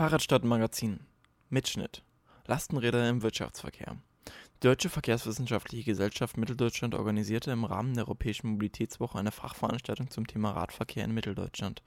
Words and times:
Fahrradstadtmagazin 0.00 1.00
Mitschnitt 1.50 2.02
Lastenräder 2.46 3.06
im 3.10 3.20
Wirtschaftsverkehr 3.20 3.98
Die 4.26 4.66
Deutsche 4.66 4.88
Verkehrswissenschaftliche 4.88 5.84
Gesellschaft 5.84 6.38
Mitteldeutschland 6.38 6.94
organisierte 6.94 7.50
im 7.50 7.66
Rahmen 7.66 7.92
der 7.92 8.04
Europäischen 8.04 8.48
Mobilitätswoche 8.48 9.18
eine 9.18 9.30
Fachveranstaltung 9.30 10.08
zum 10.08 10.26
Thema 10.26 10.52
Radverkehr 10.52 11.04
in 11.04 11.12
Mitteldeutschland. 11.12 11.82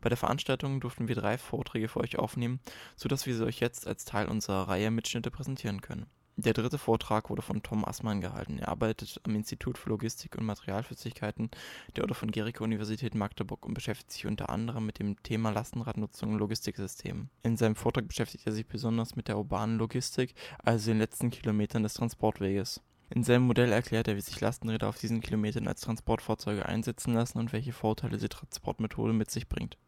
Bei 0.00 0.08
der 0.08 0.16
Veranstaltung 0.16 0.78
durften 0.78 1.08
wir 1.08 1.16
drei 1.16 1.38
Vorträge 1.38 1.88
für 1.88 1.98
euch 1.98 2.20
aufnehmen, 2.20 2.60
sodass 2.94 3.26
wir 3.26 3.34
sie 3.34 3.44
euch 3.44 3.58
jetzt 3.58 3.88
als 3.88 4.04
Teil 4.04 4.28
unserer 4.28 4.68
Reihe 4.68 4.92
Mitschnitte 4.92 5.32
präsentieren 5.32 5.80
können. 5.80 6.06
Der 6.38 6.52
dritte 6.52 6.76
Vortrag 6.76 7.30
wurde 7.30 7.40
von 7.40 7.62
Tom 7.62 7.82
Assmann 7.86 8.20
gehalten. 8.20 8.58
Er 8.58 8.68
arbeitet 8.68 9.22
am 9.24 9.34
Institut 9.34 9.78
für 9.78 9.88
Logistik 9.88 10.36
und 10.36 10.44
Materialflüssigkeiten 10.44 11.50
der 11.96 12.04
Otto 12.04 12.12
von 12.12 12.30
Guericke 12.30 12.62
Universität 12.62 13.14
Magdeburg 13.14 13.64
und 13.64 13.72
beschäftigt 13.72 14.10
sich 14.10 14.26
unter 14.26 14.50
anderem 14.50 14.84
mit 14.84 14.98
dem 14.98 15.22
Thema 15.22 15.48
Lastenradnutzung 15.48 16.32
und 16.32 16.38
Logistiksystemen. 16.38 17.30
In 17.42 17.56
seinem 17.56 17.74
Vortrag 17.74 18.06
beschäftigt 18.06 18.46
er 18.46 18.52
sich 18.52 18.66
besonders 18.66 19.16
mit 19.16 19.28
der 19.28 19.38
urbanen 19.38 19.78
Logistik, 19.78 20.34
also 20.58 20.90
den 20.90 20.98
letzten 20.98 21.30
Kilometern 21.30 21.84
des 21.84 21.94
Transportweges. 21.94 22.82
In 23.08 23.24
seinem 23.24 23.46
Modell 23.46 23.72
erklärt 23.72 24.06
er, 24.06 24.16
wie 24.16 24.20
sich 24.20 24.38
Lastenräder 24.38 24.90
auf 24.90 24.98
diesen 24.98 25.22
Kilometern 25.22 25.66
als 25.66 25.80
Transportfahrzeuge 25.80 26.66
einsetzen 26.66 27.14
lassen 27.14 27.38
und 27.38 27.54
welche 27.54 27.72
Vorteile 27.72 28.18
die 28.18 28.28
Transportmethode 28.28 29.14
mit 29.14 29.30
sich 29.30 29.48
bringt. 29.48 29.78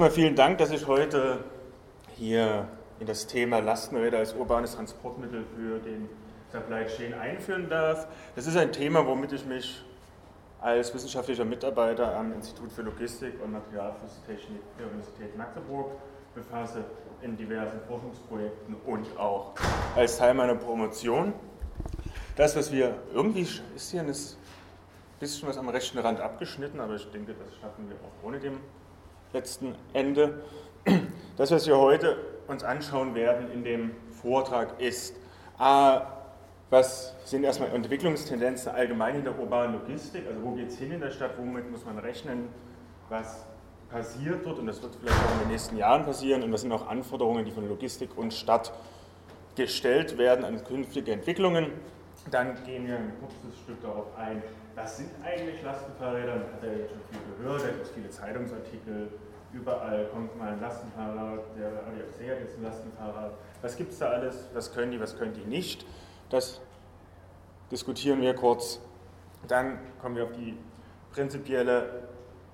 Erstmal 0.00 0.16
vielen 0.16 0.34
Dank, 0.34 0.56
dass 0.56 0.70
ich 0.70 0.86
heute 0.86 1.44
hier 2.16 2.66
in 3.00 3.06
das 3.06 3.26
Thema 3.26 3.58
Lastenräder 3.58 4.16
als 4.16 4.32
urbanes 4.32 4.74
Transportmittel 4.74 5.44
für 5.54 5.78
den 5.78 6.08
Supply 6.50 6.86
Chain 6.86 7.12
einführen 7.12 7.68
darf. 7.68 8.06
Das 8.34 8.46
ist 8.46 8.56
ein 8.56 8.72
Thema, 8.72 9.06
womit 9.06 9.32
ich 9.32 9.44
mich 9.44 9.84
als 10.58 10.94
wissenschaftlicher 10.94 11.44
Mitarbeiter 11.44 12.16
am 12.16 12.32
Institut 12.32 12.72
für 12.72 12.80
Logistik 12.80 13.34
und 13.44 13.52
Materialflusstechnik 13.52 14.62
der 14.78 14.86
Universität 14.86 15.36
Magdeburg 15.36 15.90
befasse, 16.34 16.82
in 17.20 17.36
diversen 17.36 17.80
Forschungsprojekten 17.86 18.76
und 18.86 19.06
auch 19.18 19.52
als 19.96 20.16
Teil 20.16 20.32
meiner 20.32 20.54
Promotion. 20.54 21.34
Das, 22.36 22.56
was 22.56 22.72
wir 22.72 22.94
irgendwie 23.12 23.42
ist 23.42 23.90
hier 23.90 24.00
ein 24.00 24.06
bisschen 24.06 25.46
was 25.46 25.58
am 25.58 25.68
rechten 25.68 25.98
Rand 25.98 26.20
abgeschnitten, 26.20 26.80
aber 26.80 26.94
ich 26.94 27.04
denke, 27.10 27.34
das 27.34 27.54
schaffen 27.60 27.86
wir 27.90 27.96
auch 27.96 28.26
ohne 28.26 28.40
dem 28.40 28.60
letzten 29.32 29.74
Ende. 29.92 30.40
Das, 31.36 31.50
was 31.50 31.66
wir 31.66 31.78
heute 31.78 32.18
uns 32.48 32.64
anschauen 32.64 33.14
werden 33.14 33.50
in 33.50 33.64
dem 33.64 33.92
Vortrag, 34.10 34.78
ist, 34.78 35.16
A, 35.56 36.02
was 36.68 37.14
sind 37.24 37.44
erstmal 37.44 37.70
Entwicklungstendenzen 37.70 38.72
allgemein 38.72 39.16
in 39.16 39.24
der 39.24 39.38
urbanen 39.38 39.72
Logistik, 39.72 40.26
also 40.26 40.42
wo 40.42 40.50
geht 40.50 40.68
es 40.68 40.78
hin 40.78 40.92
in 40.92 41.00
der 41.00 41.10
Stadt, 41.10 41.32
womit 41.38 41.70
muss 41.70 41.86
man 41.86 41.98
rechnen, 41.98 42.48
was 43.08 43.46
passiert 43.90 44.44
dort 44.44 44.58
und 44.58 44.66
das 44.66 44.82
wird 44.82 44.94
vielleicht 45.00 45.16
auch 45.16 45.32
in 45.32 45.38
den 45.40 45.48
nächsten 45.48 45.76
Jahren 45.76 46.04
passieren 46.04 46.42
und 46.42 46.52
was 46.52 46.60
sind 46.60 46.72
auch 46.72 46.88
Anforderungen, 46.88 47.44
die 47.44 47.50
von 47.50 47.68
Logistik 47.68 48.16
und 48.16 48.32
Stadt 48.32 48.72
gestellt 49.56 50.16
werden 50.16 50.44
an 50.44 50.62
künftige 50.62 51.12
Entwicklungen. 51.12 51.72
Dann 52.30 52.62
gehen 52.64 52.86
wir 52.86 52.96
ein 52.96 53.12
kurzes 53.18 53.58
Stück 53.60 53.80
darauf 53.82 54.06
ein, 54.16 54.42
was 54.74 54.98
sind 54.98 55.10
eigentlich 55.24 55.62
Lastenfahrräder? 55.62 56.36
Man 56.36 56.52
hat 56.52 56.62
ja 56.62 56.72
jetzt 56.72 56.90
schon 56.90 57.00
viel 57.10 57.20
gehört, 57.38 57.62
da 57.62 57.68
gibt 57.68 57.82
es 57.82 57.90
viele 57.90 58.10
Zeitungsartikel, 58.10 59.12
überall 59.52 60.06
kommt 60.06 60.38
mal 60.38 60.52
ein 60.52 60.60
Lastenfahrrad, 60.60 61.40
der 61.58 61.68
ADFC 61.68 62.30
hat 62.30 62.40
jetzt 62.40 62.58
ein 62.58 62.62
Lastenfahrrad. 62.62 63.32
Was 63.62 63.76
gibt 63.76 63.92
es 63.92 63.98
da 63.98 64.10
alles? 64.10 64.48
Was 64.54 64.72
können 64.72 64.92
die, 64.92 65.00
was 65.00 65.18
können 65.18 65.32
die 65.32 65.44
nicht? 65.44 65.86
Das 66.28 66.60
diskutieren 67.70 68.20
wir 68.20 68.34
kurz. 68.34 68.80
Dann 69.48 69.78
kommen 70.00 70.16
wir 70.16 70.24
auf 70.24 70.32
die 70.32 70.56
prinzipielle 71.12 72.08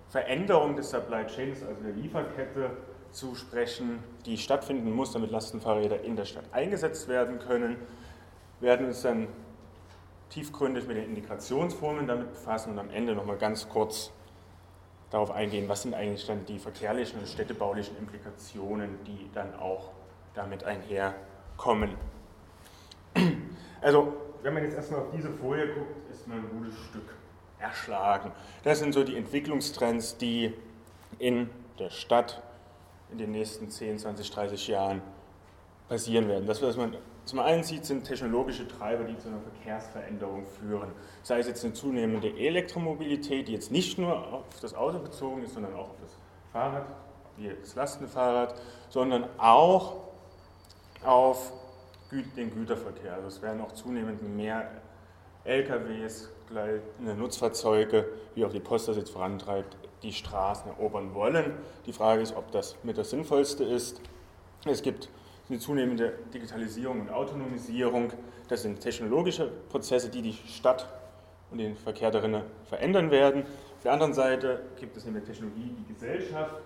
Veränderung 0.09 0.77
des 0.77 0.91
Supply 0.91 1.27
Chains, 1.27 1.63
also 1.63 1.83
der 1.83 1.93
Lieferkette, 1.93 2.71
zu 3.11 3.35
sprechen, 3.35 4.01
die 4.27 4.37
stattfinden 4.37 4.93
muss, 4.93 5.13
damit 5.13 5.31
Lastenfahrräder 5.31 6.03
in 6.03 6.17
der 6.17 6.27
Stadt 6.27 6.45
eingesetzt 6.53 7.09
werden 7.09 7.39
können. 7.39 7.77
Wir 8.61 8.71
werden 8.71 8.87
uns 8.87 9.03
dann 9.03 9.29
tiefgründig 10.31 10.87
mit 10.87 10.97
den 10.97 11.05
Integrationsformen 11.05 12.07
damit 12.07 12.31
befassen 12.33 12.73
und 12.73 12.79
am 12.79 12.91
Ende 12.91 13.15
nochmal 13.15 13.37
ganz 13.37 13.69
kurz 13.69 14.13
darauf 15.11 15.31
eingehen, 15.31 15.69
was 15.69 15.83
sind 15.83 15.95
eigentlich 15.95 16.27
dann 16.27 16.45
die 16.47 16.59
verkehrlichen 16.59 17.21
und 17.21 17.29
städtebaulichen 17.29 17.97
Implikationen, 17.97 18.99
die 19.05 19.31
dann 19.33 19.55
auch 19.55 19.93
damit 20.35 20.65
einherkommen. 20.65 21.95
Also, 23.81 24.15
wenn 24.43 24.55
man 24.55 24.65
jetzt 24.65 24.75
erstmal 24.75 25.01
auf 25.01 25.11
diese 25.15 25.31
Folie 25.31 25.69
guckt, 25.75 26.11
ist 26.11 26.27
man 26.27 26.39
ein 26.39 26.49
gutes 26.51 26.75
Stück 26.91 27.15
erschlagen. 27.59 28.33
Das 28.65 28.81
sind 28.81 28.93
so 28.93 29.05
die 29.05 29.17
Entwicklungstrends, 29.17 30.17
die 30.19 30.53
in 31.19 31.49
der 31.79 31.91
Stadt 31.91 32.43
in 33.11 33.19
den 33.19 33.31
nächsten 33.31 33.71
10, 33.71 33.99
20, 33.99 34.31
30 34.31 34.69
Jahren 34.69 35.03
passieren 35.89 36.29
werden. 36.29 36.47
Das, 36.47 36.61
was 36.63 36.77
man 36.77 36.97
zum 37.27 37.41
einen 37.41 37.65
sieht, 37.65 37.85
sind 37.85 38.05
technologische 38.05 38.69
Treiber, 38.69 39.05
die 39.05 39.19
zu 39.19 39.29
einer 39.29 39.41
Verkehrsveränderung 39.41 40.47
führen. 40.47 40.93
Sei 41.25 41.41
es 41.41 41.49
jetzt 41.49 41.65
eine 41.65 41.75
zunehmende 41.75 42.29
Elektromobilität, 42.29 43.49
die 43.49 43.53
jetzt 43.53 43.73
nicht 43.73 43.99
nur 43.99 44.33
auf 44.33 44.45
das 44.63 44.75
Auto 44.75 45.01
bezogen 45.01 45.43
ist, 45.43 45.55
sondern 45.55 45.75
auch 45.75 45.91
auf 45.91 46.01
das 46.01 46.17
Fahrrad, 46.53 46.87
wie 47.37 47.51
das 47.61 47.75
Lastenfahrrad, 47.75 48.55
sondern 48.89 49.27
auch 49.39 49.97
auf 51.05 51.53
den 52.13 52.55
Güterverkehr. 52.55 53.15
Also 53.15 53.27
es 53.27 53.43
werden 53.43 53.61
auch 53.61 53.73
zunehmend 53.73 54.23
mehr 54.37 54.71
LKWs, 55.43 56.31
Nutzfahrzeuge, 57.01 58.07
wie 58.37 58.45
auch 58.45 58.53
die 58.53 58.61
Post 58.61 58.87
das 58.87 58.97
jetzt 58.97 59.11
vorantreibt, 59.11 59.77
die 60.05 60.13
Straßen 60.13 60.71
erobern 60.71 61.13
wollen. 61.13 61.55
Die 61.87 61.93
Frage 61.93 62.23
ist, 62.23 62.37
ob 62.37 62.53
das 62.53 62.77
mit 62.85 62.97
das 62.97 63.11
Sinnvollste 63.11 63.65
ist. 63.65 64.01
Es 64.65 64.83
gibt 64.83 65.09
eine 65.49 65.59
zunehmende 65.59 66.13
Digitalisierung 66.35 67.01
und 67.01 67.11
Autonomisierung. 67.11 68.13
Das 68.49 68.63
sind 68.63 68.81
technologische 68.81 69.51
Prozesse, 69.69 70.11
die 70.11 70.23
die 70.23 70.33
Stadt 70.33 70.89
und 71.51 71.59
den 71.59 71.77
Verkehr 71.77 72.11
darin 72.11 72.43
verändern 72.65 73.11
werden. 73.11 73.43
Auf 73.77 73.83
der 73.83 73.93
anderen 73.93 74.15
Seite 74.15 74.63
gibt 74.79 74.97
es 74.97 75.05
neben 75.05 75.17
der 75.17 75.25
Technologie 75.25 75.75
die 75.79 75.93
Gesellschaft. 75.93 76.57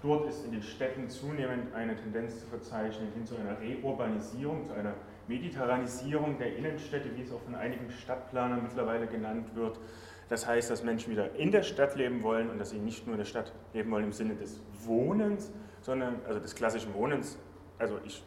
Dort 0.00 0.28
ist 0.28 0.44
in 0.44 0.52
den 0.52 0.62
Städten 0.62 1.08
zunehmend 1.08 1.74
eine 1.74 1.96
Tendenz 1.96 2.38
zu 2.38 2.46
verzeichnen 2.46 3.08
hin 3.14 3.26
zu 3.26 3.34
einer 3.34 3.58
Reurbanisierung, 3.60 4.64
zu 4.68 4.74
einer 4.74 4.94
Mediterranisierung 5.26 6.38
der 6.38 6.56
Innenstädte, 6.56 7.10
wie 7.16 7.22
es 7.22 7.32
auch 7.32 7.40
von 7.40 7.56
einigen 7.56 7.90
Stadtplanern 7.90 8.62
mittlerweile 8.62 9.08
genannt 9.08 9.56
wird. 9.56 9.80
Das 10.28 10.46
heißt, 10.46 10.70
dass 10.70 10.84
Menschen 10.84 11.10
wieder 11.10 11.34
in 11.34 11.50
der 11.50 11.64
Stadt 11.64 11.96
leben 11.96 12.22
wollen 12.22 12.48
und 12.48 12.58
dass 12.58 12.70
sie 12.70 12.78
nicht 12.78 13.06
nur 13.06 13.14
in 13.14 13.18
der 13.18 13.24
Stadt 13.24 13.52
leben 13.72 13.90
wollen 13.90 14.04
im 14.04 14.12
Sinne 14.12 14.36
des 14.36 14.60
Wohnens, 14.84 15.50
sondern 15.80 16.20
also 16.28 16.38
des 16.38 16.54
klassischen 16.54 16.94
Wohnens, 16.94 17.36
also 17.78 17.98
ich 18.04 18.22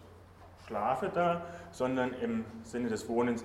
schlafe 0.68 1.10
da, 1.14 1.46
sondern 1.72 2.14
im 2.22 2.46
Sinne 2.64 2.90
des 2.90 3.08
Wohnens 3.08 3.44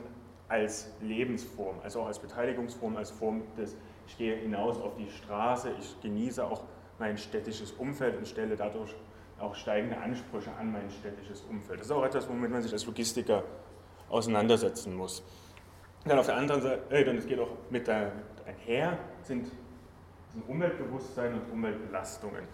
als 0.49 0.93
Lebensform, 1.01 1.77
also 1.83 2.03
auch 2.03 2.07
als 2.07 2.19
Beteiligungsform, 2.19 2.97
als 2.97 3.11
Form 3.11 3.43
des, 3.57 3.77
ich 4.07 4.17
gehe 4.17 4.37
hinaus 4.37 4.81
auf 4.81 4.97
die 4.97 5.11
Straße, 5.11 5.71
ich 5.79 6.01
genieße 6.03 6.45
auch 6.45 6.63
mein 6.99 7.19
städtisches 7.19 7.73
Umfeld 7.73 8.17
und 8.17 8.29
stelle 8.29 8.57
dadurch 8.57 8.95
auch 9.39 9.55
steigende 9.55 9.99
Ansprüche 9.99 10.51
an 10.59 10.73
mein 10.73 10.91
städtisches 10.91 11.43
Umfeld. 11.43 11.81
Das 11.81 11.89
ist 11.89 11.93
auch 11.93 12.05
etwas, 12.05 12.29
womit 12.29 12.51
man 12.51 12.63
sich 12.63 12.73
als 12.73 12.87
Logistiker 12.87 13.43
auseinandersetzen 14.09 14.95
muss. 14.95 15.23
Dann 16.05 16.19
auf 16.19 16.27
der 16.27 16.37
anderen 16.37 16.63
Seite, 16.63 16.83
äh, 16.91 17.05
dann 17.05 17.19
es 17.19 17.27
geht 17.27 17.41
auch 17.41 17.51
mit, 17.69 17.89
der, 17.89 18.13
einher, 18.47 18.99
sind, 19.23 19.49
sind 20.33 20.49
Umweltbewusstsein 20.49 21.35
und 21.35 21.53
Umweltbelastungen. 21.53 22.45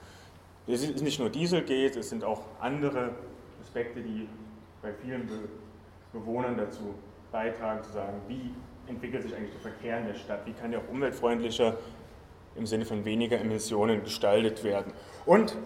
Es 0.66 0.82
ist 0.82 1.02
nicht 1.02 1.18
nur 1.18 1.28
Dieselgate, 1.28 2.00
es 2.00 2.08
sind 2.08 2.24
auch 2.24 2.42
andere 2.60 3.10
Aspekte, 3.60 4.00
die 4.00 4.28
bei 4.82 4.93
vielen 4.93 5.26
Be 5.26 5.49
Bewohnern 6.12 6.58
dazu 6.58 6.94
beitragen, 7.31 7.82
zu 7.82 7.93
sagen, 7.93 8.20
wie 8.29 8.52
entwickelt 8.87 9.23
sich 9.23 9.34
eigentlich 9.34 9.52
der 9.52 9.61
Verkehr 9.62 9.99
in 9.99 10.08
der 10.08 10.14
Stadt, 10.14 10.44
wie 10.44 10.52
kann 10.52 10.70
der 10.70 10.81
auch 10.81 10.88
umweltfreundlicher 10.90 11.79
im 12.55 12.67
Sinne 12.67 12.84
von 12.84 13.06
weniger 13.06 13.40
Emissionen 13.40 14.05
gestaltet 14.05 14.62
werden. 14.62 14.93
Und 15.25 15.56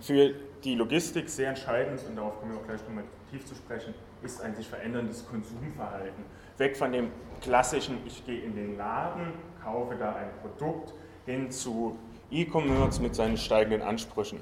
für 0.00 0.34
die 0.64 0.74
Logistik 0.74 1.28
sehr 1.28 1.50
entscheidend, 1.50 2.00
und 2.08 2.16
darauf 2.16 2.38
kommen 2.40 2.52
wir 2.52 2.60
auch 2.60 2.66
gleich 2.66 2.80
nochmal 2.84 3.04
tief 3.30 3.44
zu 3.44 3.54
sprechen, 3.54 3.92
ist 4.22 4.40
ein 4.40 4.54
sich 4.54 4.66
veränderndes 4.66 5.26
Konsumverhalten. 5.28 6.24
Weg 6.56 6.76
von 6.76 6.92
dem 6.92 7.10
klassischen, 7.42 7.98
ich 8.06 8.24
gehe 8.24 8.40
in 8.40 8.54
den 8.54 8.78
Laden, 8.78 9.34
kaufe 9.62 9.96
da 9.96 10.14
ein 10.14 10.30
Produkt, 10.40 10.94
hin 11.26 11.50
zu 11.50 11.98
E-Commerce 12.30 13.02
mit 13.02 13.14
seinen 13.14 13.36
steigenden 13.36 13.82
Ansprüchen. 13.82 14.40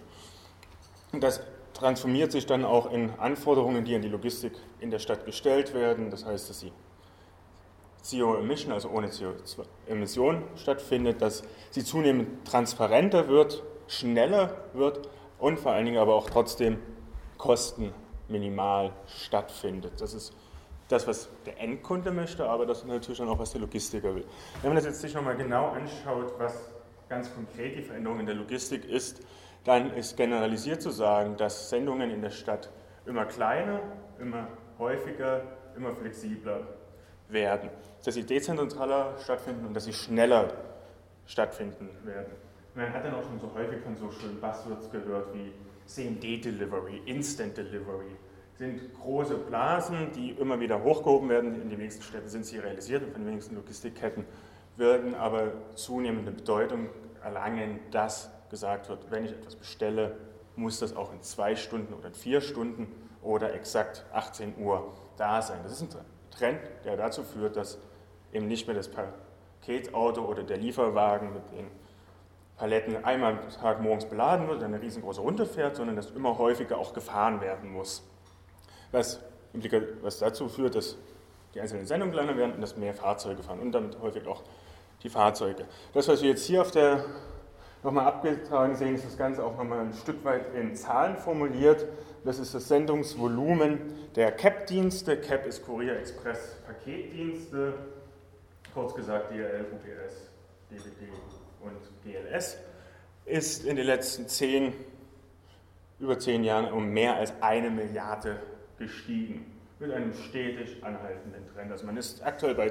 Und 1.12 1.24
das 1.24 1.40
transformiert 1.80 2.30
sich 2.30 2.44
dann 2.44 2.64
auch 2.64 2.92
in 2.92 3.10
Anforderungen, 3.18 3.84
die 3.84 3.94
an 3.94 4.02
die 4.02 4.08
Logistik 4.08 4.52
in 4.80 4.90
der 4.90 4.98
Stadt 4.98 5.24
gestellt 5.24 5.72
werden. 5.72 6.10
Das 6.10 6.26
heißt, 6.26 6.50
dass 6.50 6.60
sie 6.60 6.72
CO-Emission, 8.08 8.72
also 8.72 8.90
ohne 8.90 9.08
CO2-Emission 9.08 10.42
stattfindet, 10.56 11.22
dass 11.22 11.42
sie 11.70 11.82
zunehmend 11.82 12.46
transparenter 12.46 13.28
wird, 13.28 13.62
schneller 13.88 14.56
wird 14.74 15.08
und 15.38 15.58
vor 15.58 15.72
allen 15.72 15.86
Dingen 15.86 15.98
aber 15.98 16.14
auch 16.14 16.28
trotzdem 16.28 16.78
kostenminimal 17.38 18.92
stattfindet. 19.06 20.00
Das 20.00 20.12
ist 20.12 20.34
das, 20.88 21.06
was 21.06 21.30
der 21.46 21.58
Endkunde 21.60 22.10
möchte, 22.10 22.46
aber 22.46 22.66
das 22.66 22.84
natürlich 22.84 23.18
dann 23.18 23.28
auch, 23.28 23.38
was 23.38 23.52
der 23.52 23.60
Logistiker 23.62 24.14
will. 24.14 24.24
Wenn 24.60 24.70
man 24.70 24.76
das 24.76 24.84
jetzt 24.84 25.00
sich 25.00 25.14
nochmal 25.14 25.36
genau 25.36 25.68
anschaut, 25.68 26.34
was 26.38 26.72
ganz 27.08 27.32
konkret 27.34 27.78
die 27.78 27.82
Veränderung 27.82 28.20
in 28.20 28.26
der 28.26 28.34
Logistik 28.34 28.84
ist, 28.84 29.22
dann 29.70 29.94
ist 29.94 30.16
generalisiert 30.16 30.82
zu 30.82 30.90
sagen, 30.90 31.36
dass 31.36 31.70
Sendungen 31.70 32.10
in 32.10 32.22
der 32.22 32.30
Stadt 32.30 32.70
immer 33.06 33.24
kleiner, 33.24 33.80
immer 34.18 34.48
häufiger, 34.80 35.42
immer 35.76 35.94
flexibler 35.94 36.66
werden. 37.28 37.70
Dass 38.04 38.14
sie 38.14 38.24
dezentraler 38.24 39.14
stattfinden 39.22 39.66
und 39.66 39.74
dass 39.74 39.84
sie 39.84 39.92
schneller 39.92 40.48
stattfinden 41.24 41.88
werden. 42.02 42.32
Man 42.74 42.92
hat 42.92 43.04
dann 43.04 43.14
auch 43.14 43.22
schon 43.22 43.38
so 43.38 43.48
häufig 43.54 43.80
von 43.82 43.96
so 43.96 44.10
schönen 44.10 44.40
Buzzwords 44.40 44.90
gehört 44.90 45.32
wie 45.34 45.52
Same-Day-Delivery, 45.86 47.02
Instant 47.06 47.56
Delivery. 47.56 48.16
Sind 48.58 48.92
große 49.00 49.36
Blasen, 49.36 50.10
die 50.12 50.30
immer 50.30 50.58
wieder 50.58 50.82
hochgehoben 50.82 51.28
werden. 51.28 51.62
In 51.62 51.70
den 51.70 51.78
wenigsten 51.78 52.02
Städten 52.02 52.28
sind 52.28 52.44
sie 52.44 52.58
realisiert 52.58 53.04
und 53.04 53.12
von 53.12 53.22
den 53.22 53.28
wenigsten 53.28 53.54
Logistikketten 53.54 54.24
werden 54.76 55.14
aber 55.14 55.52
zunehmende 55.76 56.32
Bedeutung 56.32 56.88
erlangen, 57.22 57.80
dass 57.90 58.30
gesagt 58.50 58.88
wird, 58.88 59.10
wenn 59.10 59.24
ich 59.24 59.32
etwas 59.32 59.56
bestelle, 59.56 60.16
muss 60.56 60.80
das 60.80 60.94
auch 60.96 61.12
in 61.12 61.22
zwei 61.22 61.56
Stunden 61.56 61.94
oder 61.94 62.08
in 62.08 62.14
vier 62.14 62.40
Stunden 62.40 62.88
oder 63.22 63.54
exakt 63.54 64.04
18 64.12 64.54
Uhr 64.58 64.92
da 65.16 65.40
sein. 65.40 65.60
Das 65.62 65.72
ist 65.72 65.82
ein 65.82 65.88
Trend, 66.30 66.60
der 66.84 66.96
dazu 66.96 67.22
führt, 67.22 67.56
dass 67.56 67.78
eben 68.32 68.46
nicht 68.46 68.66
mehr 68.66 68.76
das 68.76 68.90
Paketauto 68.90 70.22
oder 70.22 70.42
der 70.42 70.56
Lieferwagen 70.56 71.32
mit 71.32 71.50
den 71.52 71.66
Paletten 72.56 73.04
einmal 73.04 73.32
am 73.32 73.48
Tag 73.48 73.80
morgens 73.80 74.04
beladen 74.04 74.46
wird, 74.48 74.62
eine 74.62 74.82
riesengroße 74.82 75.20
Runde 75.20 75.46
fährt, 75.46 75.76
sondern 75.76 75.96
dass 75.96 76.10
immer 76.10 76.36
häufiger 76.36 76.78
auch 76.78 76.92
gefahren 76.92 77.40
werden 77.40 77.70
muss. 77.72 78.02
Was, 78.92 79.20
was 80.02 80.18
dazu 80.18 80.48
führt, 80.48 80.74
dass 80.74 80.96
die 81.54 81.60
einzelnen 81.60 81.86
Sendungen 81.86 82.12
kleiner 82.12 82.36
werden 82.36 82.54
und 82.54 82.60
dass 82.60 82.76
mehr 82.76 82.94
Fahrzeuge 82.94 83.42
fahren 83.42 83.60
und 83.60 83.72
damit 83.72 83.98
häufig 84.00 84.26
auch 84.26 84.42
die 85.02 85.08
Fahrzeuge. 85.08 85.66
Das, 85.92 86.08
was 86.08 86.22
wir 86.22 86.30
jetzt 86.30 86.44
hier 86.44 86.60
auf 86.60 86.70
der 86.70 87.04
nochmal 87.82 88.06
abgetragen 88.06 88.76
sehen, 88.76 88.94
ist 88.94 89.06
das 89.06 89.16
Ganze 89.16 89.44
auch 89.44 89.56
nochmal 89.56 89.80
ein 89.80 89.94
Stück 89.94 90.24
weit 90.24 90.54
in 90.54 90.74
Zahlen 90.76 91.16
formuliert. 91.16 91.86
Das 92.24 92.38
ist 92.38 92.54
das 92.54 92.68
Sendungsvolumen 92.68 93.80
der 94.14 94.32
CAP-Dienste. 94.32 95.16
CAP 95.16 95.46
ist 95.46 95.64
Kurier 95.64 95.98
Express 95.98 96.56
Paketdienste, 96.66 97.74
kurz 98.74 98.94
gesagt 98.94 99.30
DRL, 99.30 99.64
UPS, 99.72 100.30
DWD 100.70 101.08
und 101.62 101.78
GLS, 102.04 102.58
ist 103.24 103.64
in 103.64 103.76
den 103.76 103.86
letzten 103.86 104.28
zehn, 104.28 104.74
über 105.98 106.18
zehn 106.18 106.44
Jahren 106.44 106.70
um 106.72 106.90
mehr 106.90 107.16
als 107.16 107.32
eine 107.40 107.70
Milliarde 107.70 108.36
gestiegen, 108.78 109.46
mit 109.78 109.90
einem 109.90 110.12
stetig 110.12 110.84
anhaltenden 110.84 111.46
Trend. 111.54 111.72
Also 111.72 111.86
man 111.86 111.96
ist 111.96 112.22
aktuell 112.22 112.54
bei 112.54 112.70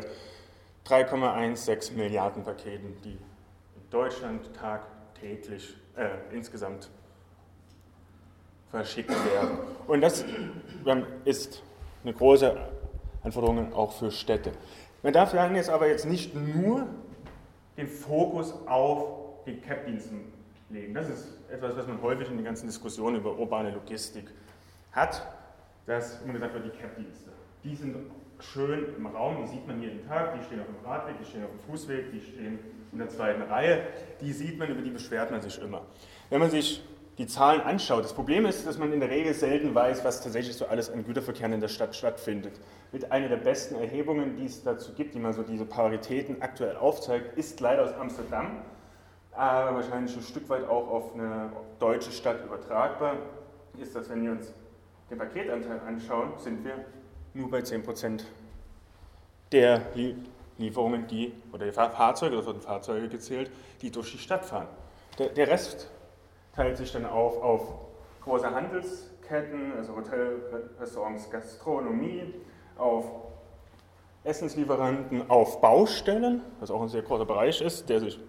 3,16 0.89 1.94
Milliarden 1.94 2.44
Paketen, 2.44 2.97
die 3.03 3.12
in 3.12 3.89
Deutschland 3.91 4.51
tagtäglich 4.56 5.75
äh, 5.95 6.09
insgesamt 6.33 6.89
verschickt 8.71 9.12
werden. 9.12 9.59
Und 9.88 10.01
das 10.01 10.25
ist 11.25 11.62
eine 12.03 12.13
große 12.13 12.57
Anforderung 13.24 13.71
auch 13.74 13.91
für 13.91 14.09
Städte. 14.09 14.51
Man 15.03 15.13
darf 15.13 15.31
dann 15.31 15.56
jetzt 15.56 15.69
aber 15.69 15.88
jetzt 15.88 16.06
nicht 16.06 16.33
nur 16.33 16.88
den 17.77 17.88
Fokus 17.88 18.53
auf 18.65 19.45
die 19.45 19.57
CAP-Diensten 19.57 20.33
legen. 20.71 20.94
Das 20.95 21.07
ist 21.07 21.27
etwas, 21.51 21.77
was 21.77 21.86
man 21.88 22.01
häufig 22.01 22.30
in 22.30 22.38
den 22.38 22.45
ganzen 22.45 22.65
Diskussionen 22.65 23.18
über 23.18 23.38
urbane 23.38 23.69
Logistik 23.71 24.25
hat, 24.91 25.21
dass 25.86 26.19
immer 26.21 26.33
gesagt 26.33 26.53
wird, 26.56 26.65
die 26.65 26.77
CAP-Dienste, 26.77 27.30
die 27.63 27.75
sind 27.75 27.95
schön 28.39 28.95
im 28.95 29.06
Raum, 29.06 29.38
die 29.41 29.47
sieht 29.47 29.68
man 29.68 29.81
jeden 29.81 30.07
Tag, 30.07 30.38
die 30.38 30.44
stehen 30.44 30.62
auf 30.62 30.68
dem 30.68 30.89
Radweg, 30.89 31.15
die 31.19 31.25
stehen 31.25 31.44
auf 31.44 31.51
dem 31.51 31.59
Fußweg, 31.69 32.12
die 32.12 32.21
stehen 32.21 32.59
in 32.91 32.97
der 32.97 33.09
zweiten 33.09 33.41
Reihe, 33.44 33.83
die 34.21 34.33
sieht 34.33 34.57
man, 34.57 34.69
über 34.69 34.81
die 34.81 34.89
beschwert 34.89 35.31
man 35.31 35.41
sich 35.41 35.62
immer. 35.62 35.81
Wenn 36.30 36.39
man 36.39 36.50
sich 36.50 36.83
die 37.19 37.27
Zahlen 37.27 37.59
anschaut. 37.59 38.06
Das 38.06 38.13
Problem 38.13 38.45
ist, 38.45 38.65
dass 38.65 38.77
man 38.77 38.94
in 38.94 39.01
der 39.01 39.09
Regel 39.09 39.33
selten 39.33 39.75
weiß, 39.75 40.06
was 40.06 40.24
tatsächlich 40.24 40.56
so 40.56 40.68
alles 40.68 40.89
an 40.89 41.03
Güterverkehren 41.03 41.51
in 41.51 41.59
der 41.59 41.68
Stadt 41.68 41.94
stattfindet. 41.94 42.53
Mit 42.94 43.12
einer 43.12 43.27
der 43.27 43.36
besten 43.38 43.75
Erhebungen, 43.75 44.38
die 44.38 44.45
es 44.45 44.63
dazu 44.63 44.94
gibt, 44.94 45.13
die 45.13 45.19
man 45.19 45.33
so 45.33 45.44
diese 45.44 45.65
Paritäten 45.65 46.41
aktuell 46.41 46.77
aufzeigt, 46.77 47.38
ist 47.38 47.59
leider 47.59 47.83
aus 47.83 47.94
Amsterdam, 47.94 48.62
aber 49.33 49.75
wahrscheinlich 49.75 50.15
ein 50.15 50.24
Stück 50.24 50.47
weit 50.47 50.63
auch 50.63 50.88
auf 50.88 51.13
eine 51.13 51.51
deutsche 51.77 52.12
Stadt 52.12 52.45
übertragbar, 52.45 53.18
ist, 53.77 53.94
dass 53.94 54.09
wenn 54.09 54.24
wir 54.24 54.31
uns 54.31 54.53
den 55.12 55.18
Paketanteil 55.18 55.81
anschauen, 55.86 56.31
sind 56.38 56.63
wir 56.63 56.86
nur 57.33 57.49
bei 57.49 57.59
10% 57.59 58.21
der 59.51 59.81
Lieferungen, 60.57 61.07
die, 61.07 61.33
oder 61.51 61.65
der 61.65 61.73
Fahrzeuge, 61.73 62.35
das 62.35 62.45
wurden 62.45 62.61
Fahrzeuge 62.61 63.07
gezählt, 63.09 63.51
die 63.81 63.91
durch 63.91 64.11
die 64.11 64.17
Stadt 64.17 64.45
fahren. 64.45 64.67
Der, 65.17 65.29
der 65.29 65.47
Rest. 65.47 65.89
Teilt 66.55 66.77
sich 66.77 66.91
dann 66.91 67.05
auf 67.05 67.41
auf 67.41 67.61
große 68.23 68.49
Handelsketten, 68.53 69.73
also 69.77 69.95
Hotel, 69.95 70.41
Restaurants, 70.79 71.29
Gastronomie, 71.29 72.33
auf 72.77 73.05
Essenslieferanten, 74.24 75.29
auf 75.29 75.62
Baustellen, 75.62 76.41
was 76.59 76.69
auch 76.71 76.81
ein 76.81 76.89
sehr 76.89 77.01
großer 77.01 77.25
Bereich 77.25 77.62
ist, 77.62 77.88
der 77.89 78.01
sich 78.01 78.19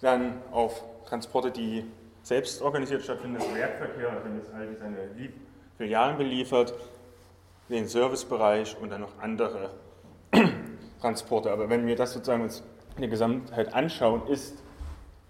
dann 0.00 0.42
auf 0.50 0.84
Transporte, 1.06 1.50
die 1.50 1.84
selbst 2.22 2.62
organisiert 2.62 3.02
stattfinden, 3.02 3.38
das 3.38 3.54
Werkverkehr, 3.54 4.10
also 4.10 4.24
wenn 4.24 4.36
jetzt 4.36 4.52
Aldi 4.52 4.76
seine 4.76 4.96
Filialen 5.78 6.18
beliefert, 6.18 6.74
den 7.68 7.88
Servicebereich 7.88 8.76
und 8.80 8.90
dann 8.90 9.00
noch 9.00 9.18
andere 9.20 9.70
Transporte. 11.00 11.50
Aber 11.50 11.68
wenn 11.68 11.86
wir 11.86 11.96
das 11.96 12.12
sozusagen 12.12 12.42
uns 12.42 12.62
in 12.96 13.02
der 13.02 13.10
Gesamtheit 13.10 13.72
anschauen, 13.74 14.26
ist 14.26 14.62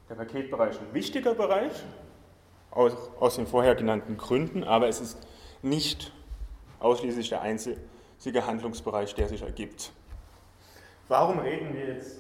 der 0.09 0.15
Paketbereich 0.15 0.79
ein 0.81 0.93
wichtiger 0.93 1.35
Bereich, 1.35 1.73
aus, 2.71 2.95
aus 3.21 3.37
den 3.37 3.47
vorher 3.47 3.75
genannten 3.75 4.17
Gründen, 4.17 4.65
aber 4.65 4.89
es 4.89 5.01
ist 5.01 5.19
nicht 5.61 6.12
ausschließlich 6.81 7.29
der 7.29 7.43
einzige 7.43 8.47
Handlungsbereich, 8.47 9.15
der 9.15 9.29
sich 9.29 9.43
ergibt. 9.43 9.93
Warum 11.09 11.39
reden 11.39 11.75
wir 11.75 11.95
jetzt 11.95 12.19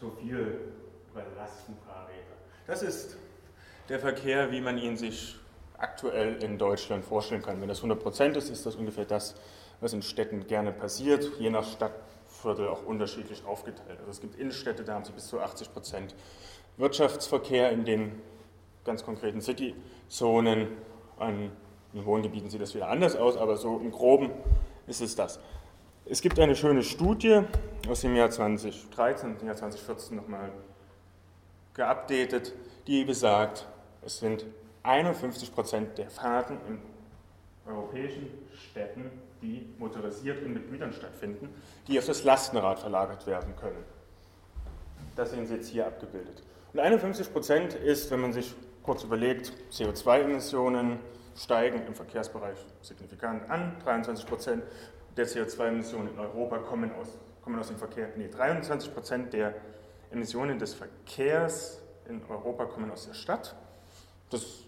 so 0.00 0.10
viel 0.10 0.72
über 1.12 1.22
Lastenfahrräder? 1.36 2.34
Das 2.66 2.82
ist 2.82 3.16
der 3.88 4.00
Verkehr, 4.00 4.50
wie 4.50 4.60
man 4.60 4.78
ihn 4.78 4.96
sich 4.96 5.36
aktuell 5.78 6.42
in 6.42 6.58
Deutschland 6.58 7.04
vorstellen 7.04 7.42
kann. 7.42 7.60
Wenn 7.60 7.68
das 7.68 7.82
100% 7.82 8.36
ist, 8.36 8.50
ist 8.50 8.66
das 8.66 8.76
ungefähr 8.76 9.04
das, 9.04 9.34
was 9.80 9.92
in 9.92 10.02
Städten 10.02 10.46
gerne 10.46 10.72
passiert, 10.72 11.30
je 11.38 11.50
nach 11.50 11.64
Stadtviertel 11.64 12.68
auch 12.68 12.84
unterschiedlich 12.84 13.44
aufgeteilt. 13.44 13.98
Also 13.98 14.10
es 14.10 14.20
gibt 14.20 14.36
Innenstädte, 14.36 14.84
da 14.84 14.94
haben 14.94 15.04
sie 15.04 15.12
bis 15.12 15.26
zu 15.26 15.40
80% 15.40 16.14
Wirtschaftsverkehr, 16.76 17.70
in 17.70 17.84
den 17.84 18.22
ganz 18.84 19.04
konkreten 19.04 19.40
City-Zonen. 19.40 20.68
An 21.18 21.50
in 21.94 22.04
Wohngebieten 22.04 22.50
sieht 22.50 22.60
das 22.60 22.74
wieder 22.74 22.88
anders 22.88 23.14
aus, 23.14 23.36
aber 23.36 23.56
so 23.56 23.78
im 23.78 23.92
Groben 23.92 24.30
ist 24.86 25.00
es 25.00 25.14
das. 25.14 25.38
Es 26.06 26.20
gibt 26.20 26.38
eine 26.38 26.56
schöne 26.56 26.82
Studie 26.82 27.42
aus 27.88 28.00
dem 28.00 28.16
Jahr 28.16 28.30
2013 28.30 29.38
dem 29.38 29.46
Jahr 29.46 29.56
2014 29.56 30.16
nochmal 30.16 30.50
geupdatet, 31.72 32.52
die 32.86 33.04
besagt, 33.04 33.66
es 34.02 34.18
sind 34.18 34.44
51 34.84 35.52
Prozent 35.52 35.98
der 35.98 36.10
Fahrten 36.10 36.58
in 36.68 36.78
europäischen 37.66 38.28
Städten, 38.70 39.10
die 39.40 39.74
motorisiert 39.78 40.42
und 40.44 40.52
mit 40.52 40.70
Gütern 40.70 40.92
stattfinden, 40.92 41.48
die 41.88 41.98
auf 41.98 42.06
das 42.06 42.22
Lastenrad 42.22 42.78
verlagert 42.78 43.26
werden 43.26 43.56
können. 43.56 43.82
Das 45.16 45.30
sehen 45.30 45.46
Sie 45.46 45.54
jetzt 45.54 45.68
hier 45.68 45.86
abgebildet. 45.86 46.42
Und 46.72 46.80
51 46.80 47.32
Prozent 47.32 47.74
ist, 47.74 48.10
wenn 48.10 48.20
man 48.20 48.32
sich 48.32 48.54
kurz 48.82 49.04
überlegt, 49.04 49.52
CO2-Emissionen 49.72 50.98
steigen 51.34 51.86
im 51.86 51.94
Verkehrsbereich 51.94 52.58
signifikant 52.82 53.48
an, 53.50 53.76
23 53.84 54.26
Prozent 54.26 54.62
der 55.16 55.26
CO2-Emissionen 55.26 56.08
in 56.08 56.18
Europa 56.18 56.58
kommen 56.58 56.92
aus, 56.92 57.08
kommen 57.42 57.58
aus 57.58 57.68
dem 57.68 57.78
Verkehr, 57.78 58.10
nee, 58.16 58.28
23 58.28 58.92
Prozent 58.92 59.32
der 59.32 59.54
Emissionen 60.10 60.58
des 60.58 60.74
Verkehrs 60.74 61.80
in 62.08 62.22
Europa 62.28 62.66
kommen 62.66 62.90
aus 62.90 63.06
der 63.06 63.14
Stadt. 63.14 63.54
Das, 64.30 64.63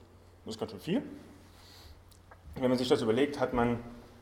das 0.47 0.55
ist 0.55 0.61
ganz 0.61 0.71
schön 0.71 0.81
viel. 0.81 1.03
Wenn 2.55 2.71
man 2.71 2.79
sich 2.79 2.89
das 2.89 3.03
überlegt, 3.03 3.41
hat 3.41 3.53
man 3.53 3.81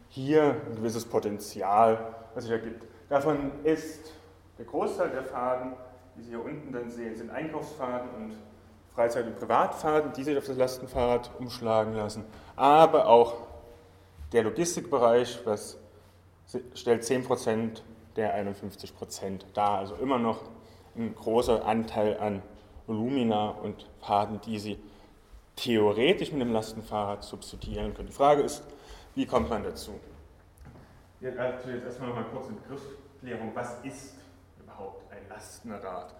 hier 0.08 0.56
ein 0.66 0.76
gewisses 0.76 1.04
Potenzial, 1.04 2.14
was 2.34 2.44
sich 2.44 2.52
ergibt. 2.52 2.82
Davon 3.10 3.52
ist 3.62 4.12
der 4.58 4.64
Großteil 4.64 5.10
der 5.10 5.22
Faden, 5.22 5.74
die 6.16 6.22
Sie 6.22 6.30
hier 6.30 6.42
unten 6.42 6.72
dann 6.72 6.90
sehen, 6.90 7.14
sind 7.14 7.30
Einkaufsfaden 7.30 8.08
und 8.16 8.36
Freizeit- 8.94 9.26
und 9.26 9.38
Privatfahrten, 9.38 10.12
die 10.14 10.24
sich 10.24 10.38
auf 10.38 10.46
das 10.46 10.56
Lastenfahrrad 10.56 11.30
umschlagen 11.38 11.94
lassen, 11.94 12.24
aber 12.56 13.08
auch 13.08 13.34
der 14.32 14.44
Logistikbereich, 14.44 15.40
was 15.44 15.78
stellt 16.74 17.02
10% 17.02 17.82
der 18.16 18.34
51% 18.36 19.44
dar, 19.52 19.78
also 19.78 19.96
immer 19.96 20.18
noch 20.18 20.42
ein 20.96 21.14
großer 21.14 21.66
Anteil 21.66 22.18
an 22.18 22.42
Volumina 22.86 23.50
und 23.50 23.90
Faden, 24.00 24.40
die 24.42 24.58
Sie 24.58 24.78
theoretisch 25.56 26.32
mit 26.32 26.40
dem 26.40 26.52
Lastenfahrrad 26.52 27.24
substituieren 27.24 27.94
können. 27.94 28.08
Die 28.08 28.14
Frage 28.14 28.42
ist, 28.42 28.62
wie 29.14 29.26
kommt 29.26 29.48
man 29.50 29.62
dazu? 29.62 29.98
dazu 31.20 31.70
jetzt 31.70 31.84
erstmal 31.84 32.08
noch 32.10 32.16
mal 32.16 32.24
kurz 32.24 32.48
eine 32.48 32.56
Begriffsklärung. 32.56 33.52
Was 33.54 33.78
ist 33.82 34.14
überhaupt 34.62 35.10
ein 35.10 35.28
Lastenrad? 35.28 36.14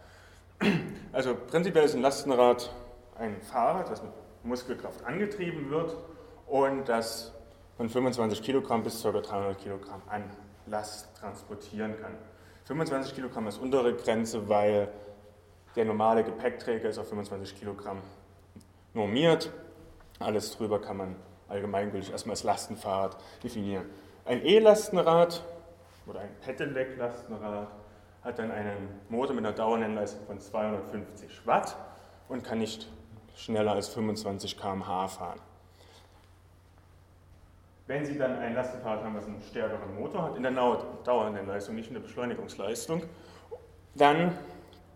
Also 1.13 1.35
prinzipiell 1.35 1.85
ist 1.85 1.95
ein 1.95 2.03
Lastenrad 2.03 2.71
ein 3.19 3.41
Fahrrad, 3.43 3.91
das 3.91 4.03
mit 4.03 4.13
Muskelkraft 4.45 5.05
angetrieben 5.05 5.71
wird 5.71 5.97
und 6.47 6.89
das 6.89 7.33
von 7.77 7.89
25 7.89 8.43
Kilogramm 8.43 8.83
bis 8.83 9.03
ca. 9.03 9.11
300 9.13 9.59
Kilogramm 9.59 10.03
an 10.09 10.25
Last 10.67 11.15
transportieren 11.19 11.95
kann. 12.01 12.13
25 12.65 13.15
Kilogramm 13.15 13.47
ist 13.47 13.59
untere 13.59 13.95
Grenze, 13.95 14.49
weil 14.49 14.89
der 15.77 15.85
normale 15.85 16.25
Gepäckträger 16.25 16.89
ist 16.89 16.99
auf 16.99 17.09
25 17.09 17.59
Kilogramm 17.59 17.99
normiert. 18.95 19.53
Alles 20.19 20.57
drüber 20.57 20.81
kann 20.81 20.97
man 20.97 21.17
allgemeingültig 21.49 22.11
erstmal 22.11 22.35
als 22.35 22.45
Lastenfahrrad 22.45 23.17
definieren. 23.43 23.85
Ein 24.25 24.45
E-Lastenrad 24.45 25.45
oder 26.07 26.21
ein 26.21 26.35
Pedelec-Lastenrad 26.41 27.69
hat 28.23 28.39
dann 28.39 28.51
einen 28.51 29.01
Motor 29.11 29.35
mit 29.35 29.45
einer 29.45 29.55
Dauernennleistung 29.55 30.25
von 30.27 30.41
250 30.41 31.47
Watt 31.47 31.77
und 32.29 32.43
kann 32.43 32.59
nicht 32.59 32.91
schneller 33.37 33.73
als 33.73 33.89
25 33.89 34.59
km/h 34.59 35.09
fahren. 35.09 35.41
Wenn 37.87 38.07
Sie 38.07 38.17
dann 38.17 38.39
ein 38.39 38.55
Lastenfahrrad 38.55 39.05
haben, 39.05 39.15
das 39.15 39.27
einen 39.27 39.43
stärkeren 39.43 39.95
Motor 39.95 40.23
hat, 40.23 40.37
in 40.37 40.43
der 40.43 40.53
Dauernennleistung, 41.05 41.75
nicht 41.75 41.89
in 41.89 41.95
der 41.95 42.01
Beschleunigungsleistung, 42.01 43.03
dann 43.95 44.39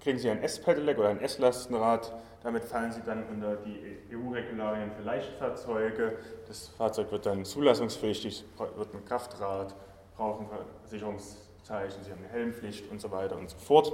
kriegen 0.08 0.18
Sie 0.18 0.30
ein 0.30 0.42
S-Pedelec 0.42 0.96
oder 0.96 1.10
ein 1.10 1.20
S-Lastenrad. 1.20 2.14
Damit 2.42 2.64
fallen 2.64 2.90
Sie 2.90 3.02
dann 3.02 3.24
unter 3.28 3.56
die 3.56 3.98
EU-Regularien 4.10 4.90
für 4.90 5.02
Leichtfahrzeuge. 5.02 6.16
Das 6.46 6.68
Fahrzeug 6.68 7.12
wird 7.12 7.26
dann 7.26 7.44
zulassungspflichtig, 7.44 8.42
wird 8.76 8.94
ein 8.94 9.04
Kraftrad, 9.04 9.74
brauchen 10.16 10.46
Versicherungszeichen, 10.80 12.02
Sie 12.02 12.10
haben 12.10 12.20
eine 12.20 12.28
Helmpflicht 12.28 12.90
und 12.90 13.02
so 13.02 13.10
weiter 13.10 13.36
und 13.36 13.50
so 13.50 13.58
fort. 13.58 13.92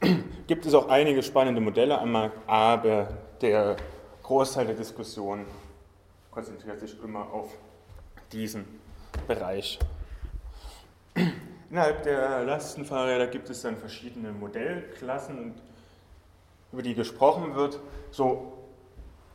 Gibt 0.46 0.64
es 0.64 0.72
auch 0.74 0.88
einige 0.88 1.24
spannende 1.24 1.60
Modelle 1.60 1.98
am 1.98 2.12
Markt, 2.12 2.38
aber 2.46 3.08
der 3.40 3.74
Großteil 4.22 4.66
der 4.66 4.76
Diskussion 4.76 5.44
konzentriert 6.30 6.78
sich 6.78 7.02
immer 7.02 7.32
auf 7.32 7.50
diesen 8.30 8.64
Bereich. 9.26 9.80
Innerhalb 11.70 12.02
der 12.02 12.44
Lastenfahrräder 12.44 13.26
gibt 13.26 13.50
es 13.50 13.60
dann 13.60 13.76
verschiedene 13.76 14.32
Modellklassen, 14.32 15.54
über 16.72 16.82
die 16.82 16.94
gesprochen 16.94 17.54
wird. 17.54 17.78
So 18.10 18.54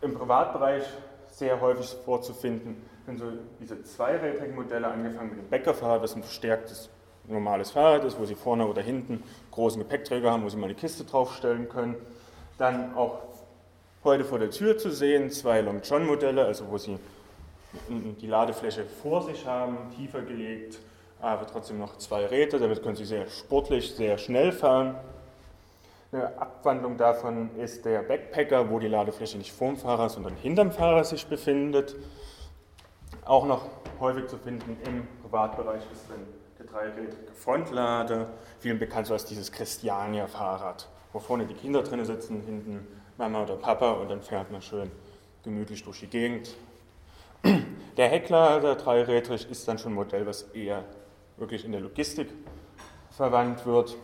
im 0.02 0.16
Privatbereich 0.16 0.84
sehr 1.28 1.62
häufig 1.62 1.96
vorzufinden 2.06 2.82
sind 3.06 3.20
so 3.20 3.25
diese 3.60 3.84
zweirädrigen 3.84 4.56
Modelle, 4.56 4.88
angefangen 4.88 5.30
mit 5.30 5.40
dem 5.40 5.50
Bäckerfahrrad, 5.50 6.04
das 6.04 6.16
ein 6.16 6.24
verstärktes 6.24 6.90
normales 7.28 7.72
Fahrrad 7.72 8.04
ist, 8.04 8.20
wo 8.20 8.25
Sie 8.25 8.36
vorne 8.36 8.66
oder 8.68 8.82
hinten 8.82 9.24
großen 9.52 9.80
Gepäckträger 9.80 10.32
haben, 10.32 10.44
wo 10.44 10.50
Sie 10.50 10.58
mal 10.58 10.66
eine 10.66 10.75
Kiste 10.75 11.04
draufstellen 11.04 11.70
können. 11.70 11.96
Dann 12.58 12.96
auch 12.96 13.20
heute 14.04 14.25
vor 14.25 14.40
der 14.40 14.50
Tür 14.50 14.78
zu 14.78 14.90
sehen, 14.90 15.30
zwei 15.30 15.62
Long 15.62 15.82
John 15.84 16.06
Modelle, 16.06 16.46
also 16.46 16.70
wo 16.70 16.78
Sie 16.78 16.98
die 17.90 18.28
Ladefläche 18.28 18.86
vor 18.86 19.22
sich 19.24 19.46
haben, 19.46 19.78
tiefer 19.96 20.22
gelegt, 20.22 20.80
aber 21.24 21.48
trotzdem 21.48 21.80
noch 21.80 21.98
zwei 21.98 22.25
Räder, 22.25 22.60
damit 22.60 22.84
können 22.84 22.98
Sie 22.98 23.06
sehr 23.06 23.27
sportlich, 23.27 23.96
sehr 23.96 24.18
schnell 24.18 24.51
fahren. 24.51 24.96
Eine 26.12 26.27
Abwandlung 26.39 26.98
davon 26.98 27.50
ist 27.58 27.86
der 27.86 28.03
Backpacker, 28.03 28.70
wo 28.70 28.77
die 28.77 28.89
Ladefläche 28.89 29.38
nicht 29.38 29.53
vorm 29.53 29.77
Fahrer, 29.77 30.10
sondern 30.10 30.36
hinterm 30.36 30.72
Fahrer 30.72 31.03
sich 31.06 31.25
befindet. 31.25 31.96
Auch 33.25 33.46
noch 33.46 33.68
häufig 34.01 34.27
zu 34.27 34.38
finden 34.38 34.77
im 34.86 35.08
Privatbereich 35.22 35.82
ist 35.94 36.10
dann 36.10 36.20
der 36.60 36.65
dreirädrige 36.65 37.32
Frontlader, 37.34 38.27
vielen 38.60 38.77
bekannt 38.77 39.08
so 39.08 39.13
als 39.13 39.24
dieses 39.24 39.51
Christiania-Fahrrad, 39.51 40.89
wo 41.13 41.20
vorne 41.20 41.46
die 41.46 41.53
Kinder 41.53 41.84
drin 41.84 42.03
sitzen, 42.03 42.42
hinten 42.42 42.86
Mama 43.18 43.44
oder 43.44 43.56
Papa 43.56 43.94
und 43.94 44.12
dann 44.12 44.22
fährt 44.22 44.51
man 44.51 44.62
schön 44.62 44.92
gemütlich 45.44 45.84
durch 45.84 46.01
die 46.01 46.08
Gegend. 46.08 46.53
Der 47.96 48.10
Hecklader 48.10 48.75
dreirädrig 48.75 49.50
ist 49.50 49.68
dann 49.68 49.77
schon 49.77 49.94
ein 49.94 49.96
Modell, 49.96 50.25
was 50.25 50.44
eher 50.53 50.84
wirklich 51.38 51.66
in 51.66 51.72
der 51.72 51.82
Logistik 51.82 52.30
verwandt 53.12 53.66
wird. 53.66 53.96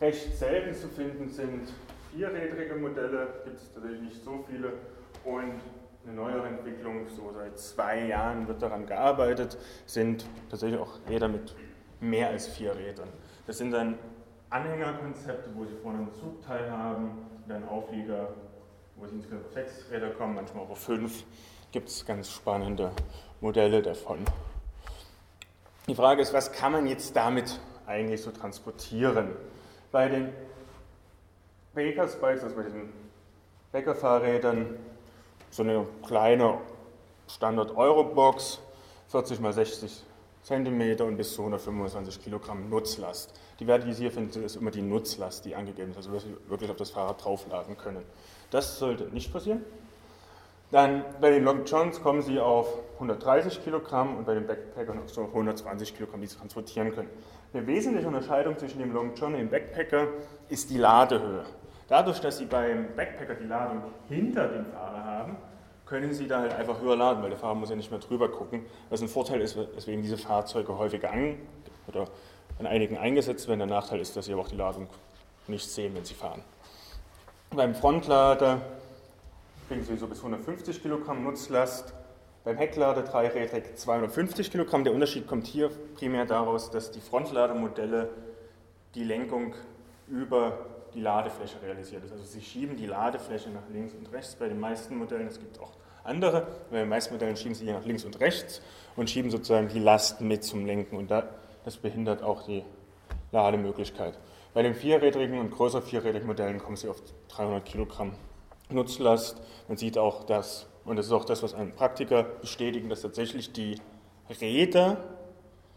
Recht 0.00 0.36
selten 0.36 0.74
zu 0.74 0.88
finden 0.88 1.28
sind 1.28 1.72
vierrädrige 2.14 2.74
Modelle, 2.74 3.28
gibt 3.44 3.56
es 3.58 3.72
tatsächlich 3.72 4.00
nicht 4.02 4.24
so 4.24 4.44
viele. 4.48 4.72
Und 5.24 5.60
eine 6.04 6.14
neuere 6.14 6.46
Entwicklung, 6.46 7.08
so 7.08 7.32
seit 7.34 7.58
zwei 7.58 8.06
Jahren 8.06 8.46
wird 8.46 8.62
daran 8.62 8.86
gearbeitet, 8.86 9.58
sind 9.86 10.26
tatsächlich 10.50 10.80
auch 10.80 10.98
Räder 11.08 11.28
mit 11.28 11.54
mehr 12.00 12.28
als 12.28 12.46
vier 12.46 12.76
Rädern. 12.76 13.08
Das 13.46 13.58
sind 13.58 13.72
dann 13.72 13.98
Anhängerkonzepte, 14.50 15.50
wo 15.54 15.64
Sie 15.64 15.74
vorne 15.82 15.98
einen 15.98 16.14
Zugteil 16.14 16.70
haben, 16.70 17.26
dann 17.48 17.66
Auflieger, 17.68 18.28
wo 18.96 19.06
Sie 19.06 19.16
insgesamt 19.16 19.46
auf 19.46 19.52
sechs 19.52 19.90
Räder 19.90 20.10
kommen, 20.10 20.36
manchmal 20.36 20.64
auch 20.64 20.70
auf 20.70 20.78
fünf. 20.78 21.24
Gibt 21.72 21.88
es 21.88 22.06
ganz 22.06 22.30
spannende 22.30 22.92
Modelle 23.40 23.82
davon. 23.82 24.18
Die 25.88 25.94
Frage 25.94 26.20
ist, 26.20 26.32
was 26.32 26.50
kann 26.50 26.72
man 26.72 26.88
jetzt 26.88 27.14
damit 27.14 27.60
eigentlich 27.86 28.20
so 28.20 28.32
transportieren? 28.32 29.28
Bei 29.92 30.08
den 30.08 30.32
Bakersbikes, 31.74 32.42
also 32.42 32.56
bei 32.56 32.64
diesen 32.64 32.92
Bäckerfahrrädern, 33.70 34.76
so 35.50 35.62
eine 35.62 35.86
kleine 36.04 36.58
Standard-Euro-Box, 37.28 38.58
40 39.08 39.40
x 39.40 39.54
60 39.54 40.02
cm 40.42 41.00
und 41.02 41.16
bis 41.16 41.34
zu 41.34 41.42
125 41.42 42.20
Kilogramm 42.20 42.68
Nutzlast. 42.68 43.32
Die 43.60 43.66
Werte, 43.68 43.86
die 43.86 43.92
Sie 43.92 44.02
hier 44.02 44.12
finden, 44.12 44.42
ist 44.42 44.56
immer 44.56 44.72
die 44.72 44.82
Nutzlast, 44.82 45.44
die 45.44 45.54
angegeben 45.54 45.92
ist, 45.92 45.98
also 45.98 46.10
dass 46.10 46.24
Sie 46.24 46.36
wirklich 46.48 46.68
auf 46.68 46.76
das 46.76 46.90
Fahrrad 46.90 47.24
draufladen 47.24 47.76
können. 47.76 48.02
Das 48.50 48.80
sollte 48.80 49.04
nicht 49.04 49.32
passieren. 49.32 49.64
Dann 50.70 51.04
bei 51.20 51.30
den 51.30 51.44
Long 51.44 51.64
Johns 51.64 52.02
kommen 52.02 52.22
Sie 52.22 52.40
auf 52.40 52.66
130 52.94 53.62
Kilogramm 53.62 54.16
und 54.16 54.26
bei 54.26 54.34
den 54.34 54.46
Backpackern 54.46 54.98
auf 54.98 55.10
so 55.10 55.22
120 55.22 55.94
Kilogramm, 55.94 56.20
die 56.20 56.26
Sie 56.26 56.36
transportieren 56.36 56.94
können. 56.94 57.08
Eine 57.52 57.66
wesentliche 57.66 58.08
Unterscheidung 58.08 58.58
zwischen 58.58 58.80
dem 58.80 58.92
Long 58.92 59.14
John 59.14 59.32
und 59.32 59.38
dem 59.38 59.48
Backpacker 59.48 60.08
ist 60.48 60.70
die 60.70 60.78
Ladehöhe. 60.78 61.44
Dadurch, 61.88 62.20
dass 62.20 62.38
Sie 62.38 62.46
beim 62.46 62.94
Backpacker 62.96 63.34
die 63.34 63.46
Ladung 63.46 63.82
hinter 64.08 64.48
dem 64.48 64.66
Fahrer 64.66 65.04
haben, 65.04 65.36
können 65.86 66.12
Sie 66.12 66.26
da 66.26 66.40
halt 66.40 66.54
einfach 66.54 66.80
höher 66.80 66.96
laden, 66.96 67.22
weil 67.22 67.30
der 67.30 67.38
Fahrer 67.38 67.54
muss 67.54 67.70
ja 67.70 67.76
nicht 67.76 67.92
mehr 67.92 68.00
drüber 68.00 68.28
gucken. 68.28 68.66
Was 68.90 69.00
ein 69.00 69.08
Vorteil 69.08 69.40
ist, 69.40 69.56
weswegen 69.56 70.02
diese 70.02 70.18
Fahrzeuge 70.18 70.76
häufiger 70.76 71.12
an 71.12 71.36
oder 71.86 72.06
an 72.58 72.66
einigen 72.66 72.98
eingesetzt 72.98 73.46
werden. 73.46 73.60
Der 73.60 73.68
Nachteil 73.68 74.00
ist, 74.00 74.16
dass 74.16 74.24
Sie 74.24 74.32
aber 74.32 74.42
auch 74.42 74.48
die 74.48 74.56
Ladung 74.56 74.88
nicht 75.46 75.70
sehen, 75.70 75.94
wenn 75.94 76.04
Sie 76.04 76.14
fahren. 76.14 76.42
Beim 77.54 77.76
Frontlader 77.76 78.60
kriegen 79.68 79.82
Sie 79.82 79.94
bis 79.94 80.18
150 80.18 80.80
Kilogramm 80.80 81.24
Nutzlast. 81.24 81.92
Beim 82.44 82.56
Hecklader 82.56 83.02
dreirädrig 83.02 83.76
250 83.76 84.52
Kilogramm. 84.52 84.84
Der 84.84 84.94
Unterschied 84.94 85.26
kommt 85.26 85.48
hier 85.48 85.70
primär 85.96 86.24
daraus, 86.24 86.70
dass 86.70 86.92
die 86.92 87.00
Frontlademodelle 87.00 88.10
die 88.94 89.02
Lenkung 89.02 89.54
über 90.06 90.66
die 90.94 91.00
Ladefläche 91.00 91.60
realisiert. 91.62 92.02
Also 92.12 92.24
sie 92.24 92.40
schieben 92.40 92.76
die 92.76 92.86
Ladefläche 92.86 93.50
nach 93.50 93.68
links 93.72 93.92
und 93.94 94.12
rechts 94.12 94.36
bei 94.36 94.48
den 94.48 94.60
meisten 94.60 94.96
Modellen. 94.96 95.26
Es 95.26 95.40
gibt 95.40 95.58
auch 95.58 95.72
andere. 96.04 96.46
Bei 96.70 96.78
den 96.78 96.88
meisten 96.88 97.14
Modellen 97.14 97.36
schieben 97.36 97.56
sie 97.56 97.64
nach 97.64 97.84
links 97.84 98.04
und 98.04 98.20
rechts 98.20 98.62
und 98.94 99.10
schieben 99.10 99.32
sozusagen 99.32 99.66
die 99.66 99.80
Last 99.80 100.20
mit 100.20 100.44
zum 100.44 100.64
Lenken. 100.64 100.96
Und 100.96 101.10
das 101.10 101.76
behindert 101.76 102.22
auch 102.22 102.44
die 102.44 102.62
Lademöglichkeit. 103.32 104.16
Bei 104.54 104.62
den 104.62 104.76
vierrädrigen 104.76 105.40
und 105.40 105.50
größer 105.50 105.82
vierrädrigen 105.82 106.28
Modellen 106.28 106.58
kommen 106.58 106.76
sie 106.76 106.88
auf 106.88 107.02
300 107.28 107.64
Kilogramm 107.64 108.12
Nutzlast. 108.68 109.40
Man 109.68 109.76
sieht 109.76 109.98
auch 109.98 110.24
das, 110.24 110.66
und 110.84 110.96
das 110.96 111.06
ist 111.06 111.12
auch 111.12 111.24
das, 111.24 111.42
was 111.42 111.54
einen 111.54 111.72
Praktiker 111.72 112.22
bestätigen, 112.22 112.88
dass 112.88 113.02
tatsächlich 113.02 113.52
die 113.52 113.80
Räder 114.40 114.98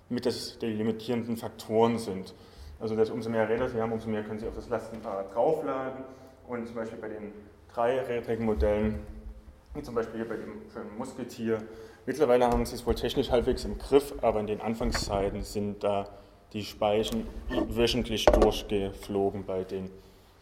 mit 0.10 0.26
des, 0.26 0.58
die 0.60 0.68
limitierenden 0.68 1.38
Faktoren 1.38 1.98
sind. 1.98 2.34
Also 2.80 2.96
dass 2.96 3.10
umso 3.10 3.30
mehr 3.30 3.48
Räder 3.48 3.70
Sie 3.70 3.80
haben, 3.82 3.92
umso 3.92 4.10
mehr 4.10 4.24
können 4.24 4.40
Sie 4.40 4.48
auf 4.48 4.56
das 4.56 4.70
Lastenfahrrad 4.70 5.34
draufladen. 5.34 6.04
Und 6.48 6.66
zum 6.66 6.76
Beispiel 6.76 6.98
bei 6.98 7.10
den 7.10 7.32
dreirädrigen 7.74 8.46
Modellen, 8.46 9.00
wie 9.76 9.84
zum 9.84 9.94
Beispiel 9.94 10.22
hier 10.22 10.30
bei 10.30 10.38
dem 10.38 10.62
schönen 10.74 10.98
Musketier, 10.98 11.60
mittlerweile 12.06 12.48
haben 12.48 12.66
Sie 12.66 12.76
es 12.76 12.86
wohl 12.86 12.96
technisch 12.96 13.30
halbwegs 13.30 13.66
im 13.66 13.78
Griff, 13.78 14.16
aber 14.22 14.40
in 14.40 14.48
den 14.48 14.62
Anfangszeiten 14.62 15.44
sind 15.44 15.84
da 15.84 16.10
die 16.54 16.64
Speichen 16.64 17.28
wöchentlich 17.68 18.26
durchgeflogen 18.26 19.46
bei 19.46 19.64
den 19.64 19.92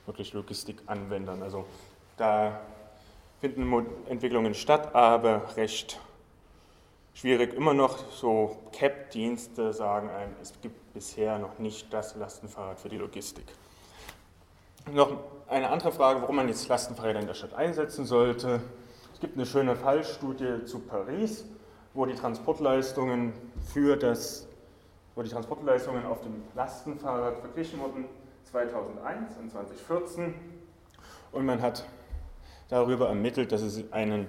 wirklich 0.06 0.32
Logistikanwendern. 0.32 1.44
Also 1.44 1.66
da 2.18 2.60
finden 3.40 3.86
Entwicklungen 4.10 4.54
statt, 4.54 4.94
aber 4.94 5.56
recht 5.56 6.00
schwierig. 7.14 7.54
Immer 7.54 7.74
noch 7.74 8.12
so 8.12 8.58
CAP-Dienste 8.78 9.74
sagen 9.74 10.10
einem, 10.10 10.34
es 10.42 10.54
gibt 10.62 10.94
bisher 10.94 11.38
noch 11.38 11.60
nicht 11.60 11.94
das 11.94 12.16
Lastenfahrrad 12.16 12.80
für 12.80 12.90
die 12.90 12.98
Logistik. 12.98 13.46
Noch 14.92 15.18
eine 15.48 15.70
andere 15.70 15.92
Frage, 15.92 16.22
warum 16.22 16.38
man 16.38 16.48
jetzt 16.48 16.68
Lastenfahrräder 16.68 17.20
in 17.20 17.28
der 17.28 17.34
Stadt 17.34 17.54
einsetzen 17.54 18.06
sollte. 18.06 18.62
Es 19.14 19.20
gibt 19.20 19.36
eine 19.36 19.46
schöne 19.46 19.76
Fallstudie 19.76 20.66
zu 20.66 20.80
Paris, 20.80 21.46
wo 21.94 22.06
die 22.06 22.16
Transportleistungen 22.16 23.34
für 23.74 23.98
das, 23.98 24.48
wo 25.16 25.24
die 25.24 25.30
Transportleistungen 25.30 26.06
auf 26.06 26.22
dem 26.22 26.44
Lastenfahrrad 26.56 27.40
verglichen 27.40 27.80
wurden 27.80 28.06
2001 28.46 29.38
und 29.38 29.52
2014 29.52 30.34
und 31.32 31.46
man 31.46 31.62
hat 31.62 31.84
darüber 32.70 33.08
ermittelt, 33.08 33.52
dass 33.52 33.62
es 33.62 33.92
einen 33.92 34.28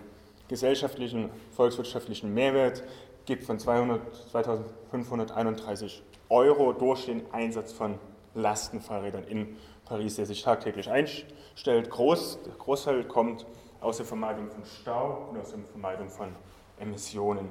gesellschaftlichen, 0.49 1.30
volkswirtschaftlichen 1.52 2.33
Mehrwert 2.33 2.83
gibt 3.26 3.45
von 3.45 3.59
200, 3.59 4.00
2531 4.30 6.02
Euro 6.30 6.73
durch 6.73 7.07
den 7.07 7.23
Einsatz 7.33 7.73
von 7.73 7.99
Lastenfahrrädern 8.35 9.25
in 9.25 9.57
Paris, 9.85 10.16
der 10.16 10.26
sich 10.26 10.42
tagtäglich 10.42 10.90
einstellt. 10.90 11.90
Groß, 11.90 12.40
der 12.45 12.54
Großteil 12.54 13.04
kommt 13.04 13.47
aus 13.80 13.99
der 13.99 14.07
Vermeidung 14.07 14.50
von 14.50 14.64
Stau 14.64 15.28
und 15.30 15.38
aus 15.38 15.50
der 15.50 15.61
Vermeidung 15.61 16.09
von 16.09 16.28
Emissionen. 16.78 17.49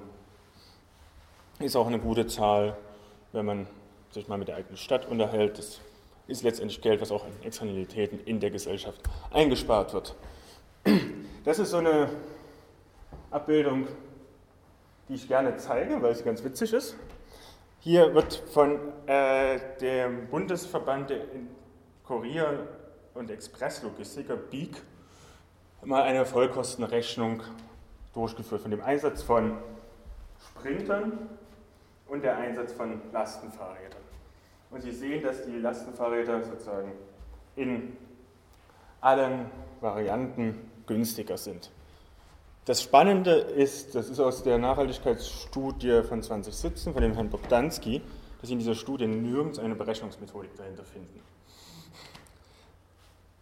Ist 1.59 1.75
auch 1.75 1.87
eine 1.87 1.99
gute 1.99 2.27
Zahl, 2.27 2.77
wenn 3.31 3.45
man 3.45 3.67
sich 4.11 4.27
mal 4.27 4.37
mit 4.37 4.47
der 4.47 4.57
eigenen 4.57 4.77
Stadt 4.77 5.07
unterhält. 5.07 5.57
Das 5.57 5.79
ist 6.27 6.43
letztendlich 6.43 6.81
Geld, 6.81 7.01
was 7.01 7.11
auch 7.11 7.25
an 7.25 7.31
Externalitäten 7.43 8.19
in 8.25 8.39
der 8.39 8.51
Gesellschaft 8.51 9.01
eingespart 9.31 9.93
wird. 9.93 10.15
Das 11.47 11.59
ist 11.59 11.69
so 11.69 11.77
eine 11.77 12.09
Abbildung, 13.31 13.87
die 15.07 15.13
ich 15.13 15.29
gerne 15.29 15.55
zeige, 15.55 16.01
weil 16.01 16.13
sie 16.13 16.25
ganz 16.25 16.43
witzig 16.43 16.73
ist. 16.73 16.97
Hier 17.79 18.13
wird 18.13 18.33
von 18.51 18.77
äh, 19.05 19.57
dem 19.79 20.27
Bundesverband 20.27 21.09
der 21.09 21.21
Kurier- 22.05 22.67
und 23.13 23.31
Expresslogistiker, 23.31 24.35
BIG, 24.35 24.75
mal 25.85 26.03
eine 26.03 26.25
Vollkostenrechnung 26.25 27.41
durchgeführt 28.13 28.63
von 28.63 28.71
dem 28.71 28.81
Einsatz 28.81 29.23
von 29.23 29.55
Sprintern 30.49 31.29
und 32.09 32.25
der 32.25 32.35
Einsatz 32.35 32.73
von 32.73 33.01
Lastenfahrrädern. 33.13 34.01
Und 34.69 34.81
Sie 34.81 34.91
sehen, 34.91 35.23
dass 35.23 35.45
die 35.45 35.59
Lastenfahrräder 35.59 36.43
sozusagen 36.43 36.91
in 37.55 37.95
allen 38.99 39.49
Varianten 39.79 40.66
günstiger 40.87 41.37
sind. 41.37 41.69
Das 42.65 42.81
Spannende 42.81 43.31
ist, 43.31 43.95
das 43.95 44.09
ist 44.09 44.19
aus 44.19 44.43
der 44.43 44.57
Nachhaltigkeitsstudie 44.57 46.03
von 46.03 46.21
2017 46.21 46.91
von 46.93 47.01
dem 47.01 47.13
Herrn 47.13 47.29
Bogdanski, 47.29 48.01
dass 48.41 48.47
Sie 48.47 48.53
in 48.53 48.59
dieser 48.59 48.75
Studie 48.75 49.07
nirgends 49.07 49.59
eine 49.59 49.75
Berechnungsmethodik 49.75 50.55
dahinter 50.57 50.83
finden. 50.83 51.21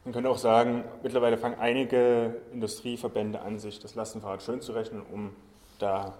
Man 0.03 0.13
könnte 0.13 0.29
auch 0.29 0.37
sagen, 0.37 0.83
mittlerweile 1.01 1.37
fangen 1.39 1.57
einige 1.59 2.39
Industrieverbände 2.53 3.41
an, 3.41 3.57
sich 3.57 3.79
das 3.79 3.95
Lastenfahrrad 3.95 4.43
schön 4.43 4.61
zu 4.61 4.73
rechnen, 4.73 5.01
um 5.11 5.31
da 5.79 6.13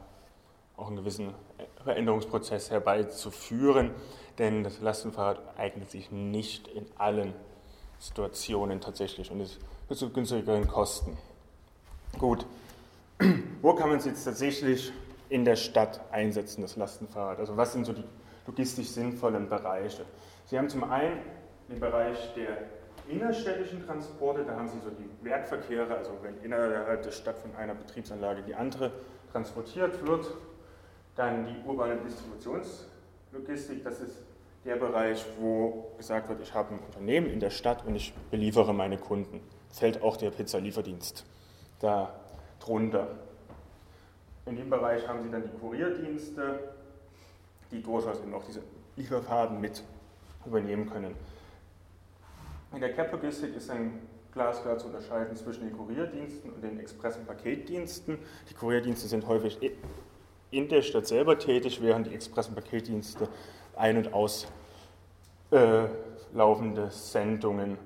auch 0.77 0.87
einen 0.87 0.95
gewissen 0.95 1.33
Veränderungsprozess 1.83 2.71
herbeizuführen, 2.71 3.91
denn 4.39 4.63
das 4.63 4.81
Lastenfahrrad 4.81 5.39
eignet 5.57 5.91
sich 5.91 6.09
nicht 6.09 6.67
in 6.67 6.87
allen 6.97 7.33
Situationen 7.99 8.81
tatsächlich 8.81 9.29
und 9.29 9.39
ist 9.39 9.59
zu 9.93 10.09
günstigeren 10.09 10.67
Kosten. 10.67 11.17
Gut, 12.17 12.45
wo 13.61 13.73
kann 13.75 13.89
man 13.89 13.99
es 13.99 14.05
jetzt 14.05 14.23
tatsächlich 14.23 14.91
in 15.29 15.45
der 15.45 15.55
Stadt 15.55 16.01
einsetzen, 16.11 16.61
das 16.61 16.75
Lastenfahrrad? 16.75 17.39
Also 17.39 17.57
was 17.57 17.73
sind 17.73 17.85
so 17.85 17.93
die 17.93 18.03
logistisch 18.47 18.87
sinnvollen 18.87 19.49
Bereiche? 19.49 20.05
Sie 20.45 20.57
haben 20.57 20.69
zum 20.69 20.83
einen 20.83 21.19
den 21.69 21.79
Bereich 21.79 22.33
der 22.35 22.57
innerstädtischen 23.07 23.85
Transporte, 23.85 24.43
da 24.43 24.55
haben 24.55 24.69
Sie 24.69 24.79
so 24.79 24.89
die 24.89 25.09
Werkverkehre, 25.23 25.95
also 25.95 26.11
wenn 26.21 26.37
innerhalb 26.43 27.03
der 27.03 27.11
Stadt 27.11 27.37
von 27.37 27.55
einer 27.55 27.75
Betriebsanlage 27.75 28.41
die 28.41 28.55
andere 28.55 28.91
transportiert 29.31 30.05
wird. 30.05 30.27
Dann 31.15 31.45
die 31.45 31.55
urbane 31.65 31.97
Distributionslogistik, 31.97 33.83
das 33.83 34.01
ist 34.01 34.23
der 34.65 34.75
Bereich, 34.75 35.23
wo 35.39 35.91
gesagt 35.97 36.27
wird, 36.27 36.41
ich 36.41 36.53
habe 36.53 36.73
ein 36.73 36.79
Unternehmen 36.79 37.27
in 37.27 37.39
der 37.39 37.51
Stadt 37.51 37.85
und 37.85 37.95
ich 37.95 38.13
beliefere 38.31 38.73
meine 38.73 38.97
Kunden. 38.97 39.39
Fällt 39.75 40.01
auch 40.01 40.15
der 40.15 40.31
Pizzalieferdienst 40.31 41.25
da 41.81 42.15
drunter. 42.59 43.09
In 44.45 44.55
dem 44.55 44.69
Bereich 44.69 45.05
haben 45.05 45.21
Sie 45.21 45.29
dann 45.29 45.43
die 45.43 45.59
Kurierdienste, 45.59 46.59
die 47.71 47.83
durchaus 47.83 48.21
eben 48.21 48.33
auch 48.33 48.45
diese 48.45 48.61
Lieferfaden 48.95 49.59
mit 49.59 49.83
übernehmen 50.45 50.89
können. 50.89 51.13
In 52.73 52.79
der 52.79 52.93
CAP-Logistik 52.93 53.53
ist 53.53 53.69
dann 53.69 53.99
glasklar 54.31 54.77
zu 54.77 54.87
unterscheiden 54.87 55.35
zwischen 55.35 55.67
den 55.67 55.75
Kurierdiensten 55.75 56.51
und 56.51 56.63
den 56.63 56.79
Express- 56.79 57.17
und 57.17 57.27
Paketdiensten. 57.27 58.17
Die 58.49 58.53
Kurierdienste 58.53 59.09
sind 59.09 59.27
häufig 59.27 59.59
in 60.51 60.69
der 60.69 60.83
Stadt 60.83 61.07
selber 61.07 61.37
tätig, 61.37 61.81
während 61.81 62.07
die 62.07 62.13
Express- 62.13 62.47
und 62.47 62.55
Paketdienste 62.55 63.27
ein- 63.75 63.97
und 63.97 64.13
auslaufende 64.13 66.83
äh, 66.83 66.91
Sendungen 66.91 67.77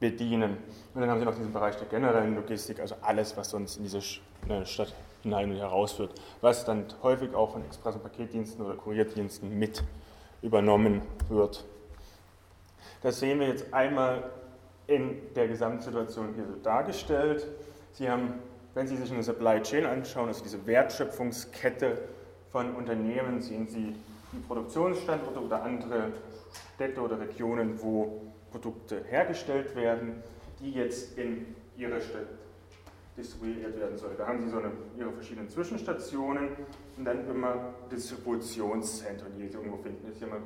bedienen. 0.00 0.56
Und 0.94 1.00
dann 1.00 1.10
haben 1.10 1.20
Sie 1.20 1.26
noch 1.26 1.36
diesen 1.36 1.52
Bereich 1.52 1.76
der 1.76 1.86
generellen 1.86 2.34
Logistik, 2.34 2.80
also 2.80 2.96
alles, 3.02 3.36
was 3.36 3.50
sonst 3.50 3.76
in 3.76 3.84
diese 3.84 4.00
Stadt 4.00 4.94
hinein 5.22 5.52
und 5.52 5.58
herausführt, 5.58 6.12
was 6.40 6.64
dann 6.64 6.86
häufig 7.02 7.34
auch 7.34 7.52
von 7.52 7.64
Express- 7.64 7.94
und 7.94 8.02
Paketdiensten 8.02 8.64
oder 8.64 8.74
Kurierdiensten 8.74 9.56
mit 9.58 9.84
übernommen 10.42 11.02
wird. 11.28 11.64
Das 13.02 13.20
sehen 13.20 13.38
wir 13.40 13.48
jetzt 13.48 13.72
einmal 13.72 14.30
in 14.86 15.18
der 15.36 15.48
Gesamtsituation 15.48 16.34
hier 16.34 16.46
so 16.46 16.56
dargestellt. 16.62 17.46
Sie 17.92 18.10
haben, 18.10 18.34
wenn 18.74 18.86
Sie 18.86 18.96
sich 18.96 19.12
eine 19.12 19.22
Supply 19.22 19.60
Chain 19.62 19.86
anschauen, 19.86 20.28
also 20.28 20.42
diese 20.42 20.66
Wertschöpfungskette 20.66 21.98
von 22.50 22.74
Unternehmen, 22.74 23.40
sehen 23.40 23.68
Sie 23.68 23.94
die 24.32 24.38
Produktionsstandorte 24.46 25.40
oder 25.40 25.62
andere 25.62 26.12
Städte 26.74 27.00
oder 27.00 27.20
Regionen, 27.20 27.80
wo 27.82 28.22
Produkte 28.50 29.04
hergestellt 29.04 29.74
werden, 29.76 30.22
die 30.60 30.72
jetzt 30.72 31.16
in 31.18 31.54
ihre 31.76 32.00
Stadt 32.00 32.26
distribuiert 33.16 33.78
werden 33.78 33.96
sollen. 33.96 34.14
Da 34.16 34.26
haben 34.26 34.40
Sie 34.40 34.48
so 34.48 34.58
eine, 34.58 34.72
Ihre 34.96 35.12
verschiedenen 35.12 35.48
Zwischenstationen 35.48 36.48
und 36.96 37.04
dann 37.04 37.28
immer 37.28 37.74
Distributionszentren, 37.90 39.32
die 39.36 39.48
Sie 39.48 39.54
irgendwo 39.54 39.76
finden. 39.76 40.04
Das 40.04 40.12
ist 40.12 40.18
hier 40.18 40.28
mal 40.28 40.40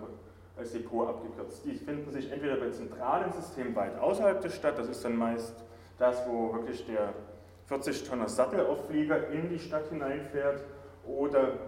als 0.56 0.72
Depot 0.72 1.08
abgekürzt. 1.08 1.64
Die 1.64 1.74
finden 1.74 2.10
sich 2.10 2.30
entweder 2.30 2.56
bei 2.56 2.70
zentralen 2.70 3.32
Systemen 3.32 3.74
weit 3.74 3.98
außerhalb 3.98 4.40
der 4.40 4.50
Stadt, 4.50 4.78
das 4.78 4.88
ist 4.88 5.04
dann 5.04 5.16
meist 5.16 5.54
das, 5.98 6.26
wo 6.28 6.52
wirklich 6.54 6.84
der 6.86 7.14
40-Tonner 7.68 8.28
Sattelauflieger 8.28 9.28
in 9.28 9.48
die 9.48 9.58
Stadt 9.58 9.88
hineinfährt, 9.88 10.62
oder 11.06 11.58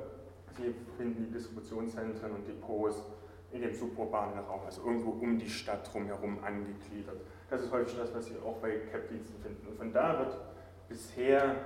Sie 0.57 0.75
finden 0.97 1.27
die 1.27 1.33
Distributionszentren 1.33 2.33
und 2.33 2.49
Depots 2.49 3.05
in 3.53 3.63
dem 3.63 3.75
suburbanen 3.75 4.39
Raum, 4.41 4.61
also 4.65 4.85
irgendwo 4.85 5.11
um 5.11 5.39
die 5.39 5.49
Stadt 5.49 5.93
drumherum 5.93 6.43
angegliedert. 6.43 7.21
Das 7.49 7.63
ist 7.63 7.71
häufig 7.71 7.97
das, 7.97 8.15
was 8.15 8.27
Sie 8.27 8.35
auch 8.45 8.57
bei 8.57 8.71
CAP-Diensten 8.91 9.41
finden. 9.41 9.67
Und 9.69 9.77
von 9.77 9.93
da 9.93 10.19
wird 10.19 10.37
bisher 10.89 11.57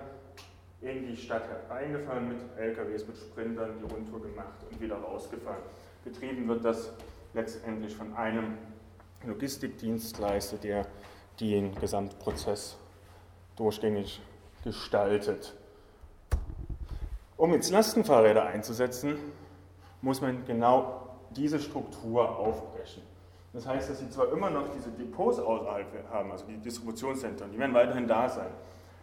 in 0.80 1.06
die 1.06 1.16
Stadt 1.16 1.44
hereingefahren 1.48 2.28
mit 2.28 2.38
LKWs, 2.56 3.06
mit 3.06 3.16
Sprintern, 3.16 3.78
die 3.78 3.92
Rundtour 3.92 4.22
gemacht 4.22 4.58
und 4.70 4.80
wieder 4.80 4.96
rausgefahren. 4.96 5.62
Betrieben 6.04 6.48
wird 6.48 6.64
das 6.64 6.92
letztendlich 7.34 7.94
von 7.94 8.14
einem 8.14 8.56
Logistikdienstleister, 9.24 10.56
der 10.56 10.86
den 11.40 11.74
Gesamtprozess 11.74 12.78
durchgängig 13.56 14.22
gestaltet. 14.64 15.54
Um 17.36 17.52
jetzt 17.52 17.70
Lastenfahrräder 17.70 18.44
einzusetzen, 18.44 19.16
muss 20.02 20.20
man 20.20 20.44
genau 20.46 21.09
diese 21.30 21.58
Struktur 21.58 22.38
aufbrechen. 22.38 23.02
Das 23.52 23.66
heißt, 23.66 23.90
dass 23.90 23.98
sie 23.98 24.08
zwar 24.10 24.32
immer 24.32 24.50
noch 24.50 24.68
diese 24.74 24.90
Depots 24.90 25.38
außerhalb 25.40 25.86
haben, 26.10 26.30
also 26.30 26.44
die 26.46 26.58
Distributionszentren, 26.58 27.50
die 27.50 27.58
werden 27.58 27.74
weiterhin 27.74 28.06
da 28.06 28.28
sein, 28.28 28.50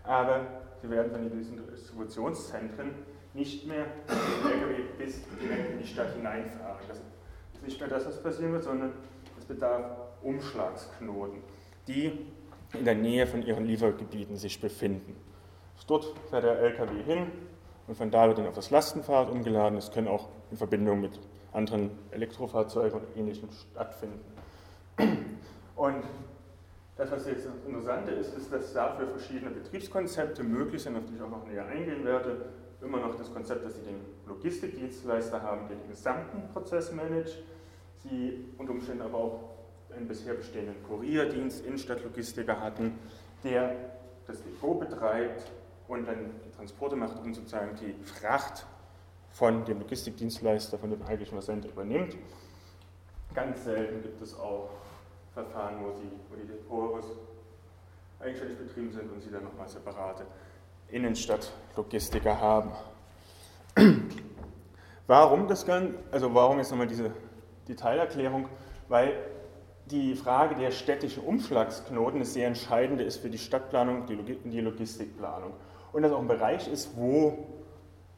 aber 0.04 0.42
sie 0.82 0.90
werden 0.90 1.12
dann 1.12 1.30
in 1.30 1.38
diesen 1.38 1.68
Distributionszentren 1.68 2.92
nicht 3.34 3.68
mehr 3.68 3.86
LKW 4.08 4.84
bis 4.98 5.22
direkt 5.42 5.72
in 5.72 5.80
die 5.80 5.88
Stadt 5.88 6.14
hineinfahren. 6.16 6.80
Das 6.88 6.98
ist 6.98 7.64
nicht 7.64 7.80
mehr 7.80 7.90
das, 7.90 8.06
was 8.06 8.24
passieren 8.24 8.54
wird, 8.54 8.64
sondern 8.64 8.94
es 9.38 9.46
bedarf 9.46 9.86
Umschlagsknoten, 10.24 11.42
die 11.88 12.26
in 12.74 12.86
der 12.86 12.96
Nähe 12.96 13.28
von 13.28 13.44
ihren 13.44 13.66
Liefergebieten 13.66 14.38
sich 14.38 14.60
befinden. 14.62 15.16
Dort 15.88 16.14
fährt 16.30 16.44
der 16.44 16.60
LKW 16.60 17.04
hin 17.04 17.32
und 17.88 17.96
von 17.96 18.12
da 18.12 18.28
wird 18.28 18.40
dann 18.40 18.48
auf 18.48 18.56
das 18.56 18.72
Lastenfahrrad 18.72 19.30
umgeladen. 19.30 19.78
Es 19.78 19.92
können 19.92 20.08
auch 20.08 20.28
in 20.52 20.58
Verbindung 20.58 21.00
mit 21.00 21.18
anderen 21.58 21.92
Elektrofahrzeugen 22.12 23.00
und 23.00 23.18
Ähnlichem 23.18 23.50
stattfinden. 23.52 24.20
Und 25.76 26.04
das, 26.96 27.12
was 27.12 27.28
jetzt 27.28 27.46
das 27.46 27.54
Interessante 27.68 28.12
ist, 28.12 28.36
ist, 28.36 28.52
dass 28.52 28.74
dafür 28.74 29.08
verschiedene 29.08 29.52
Betriebskonzepte 29.52 30.44
möglich 30.44 30.82
sind, 30.82 30.98
auf 30.98 31.06
die 31.06 31.16
ich 31.16 31.22
auch 31.22 31.30
noch 31.30 31.46
näher 31.46 31.68
eingehen 31.68 32.04
werde. 32.04 32.46
Immer 32.82 33.00
noch 33.00 33.16
das 33.16 33.32
Konzept, 33.32 33.64
dass 33.64 33.76
Sie 33.76 33.84
den 33.84 34.00
Logistikdienstleister 34.28 35.42
haben, 35.42 35.68
der 35.68 35.78
den 35.78 35.90
gesamten 35.90 36.52
Prozess 36.52 36.92
managt. 36.92 37.44
Sie 38.04 38.46
unter 38.58 38.72
Umständen 38.72 39.04
aber 39.04 39.18
auch 39.18 39.40
einen 39.96 40.08
bisher 40.08 40.34
bestehenden 40.34 40.82
Kurierdienst, 40.84 41.66
Innenstadtlogistiker 41.66 42.60
hatten, 42.60 42.98
der 43.44 43.76
das 44.26 44.42
Depot 44.44 44.80
betreibt 44.80 45.52
und 45.88 46.08
dann 46.08 46.32
die 46.46 46.52
Transporte 46.56 46.96
macht, 46.96 47.20
um 47.20 47.34
sozusagen 47.34 47.76
die 47.76 47.94
Fracht 48.04 48.66
von 49.38 49.64
dem 49.66 49.80
Logistikdienstleister, 49.80 50.80
von 50.80 50.90
dem 50.90 51.04
eigentlichen 51.04 51.36
Versender 51.36 51.70
übernimmt. 51.70 52.18
Ganz 53.36 53.64
selten 53.64 54.02
gibt 54.02 54.20
es 54.20 54.34
auch 54.40 54.72
Verfahren, 55.32 55.76
wo, 55.80 55.92
sie, 55.92 56.10
wo 56.30 56.36
die 56.36 56.48
Depots 56.48 57.06
eigenständig 58.20 58.58
betrieben 58.58 58.92
sind 58.92 59.12
und 59.12 59.22
sie 59.22 59.30
dann 59.30 59.44
nochmal 59.44 59.70
separate 59.70 60.26
Innenstadtlogistiker 60.90 62.42
haben. 62.42 62.72
Warum 65.08 65.48
das 65.48 65.68
Ganze? 65.68 65.94
Also 66.10 66.34
warum 66.34 66.58
jetzt 66.58 66.72
nochmal 66.72 66.88
diese 66.88 67.12
Detailerklärung? 67.68 68.50
Weil 68.90 69.14
die 69.86 70.16
Frage 70.16 70.56
der 70.56 70.72
städtischen 70.72 71.24
Umschlagsknoten 71.24 72.16
eine 72.16 72.26
sehr 72.26 72.48
entscheidende 72.48 73.04
ist 73.04 73.18
für 73.18 73.30
die 73.30 73.38
Stadtplanung, 73.38 74.06
die 74.08 74.60
Logistikplanung. 74.60 75.54
Und 75.94 76.02
das 76.02 76.12
auch 76.12 76.20
ein 76.20 76.28
Bereich 76.28 76.68
ist, 76.68 76.98
wo 76.98 77.57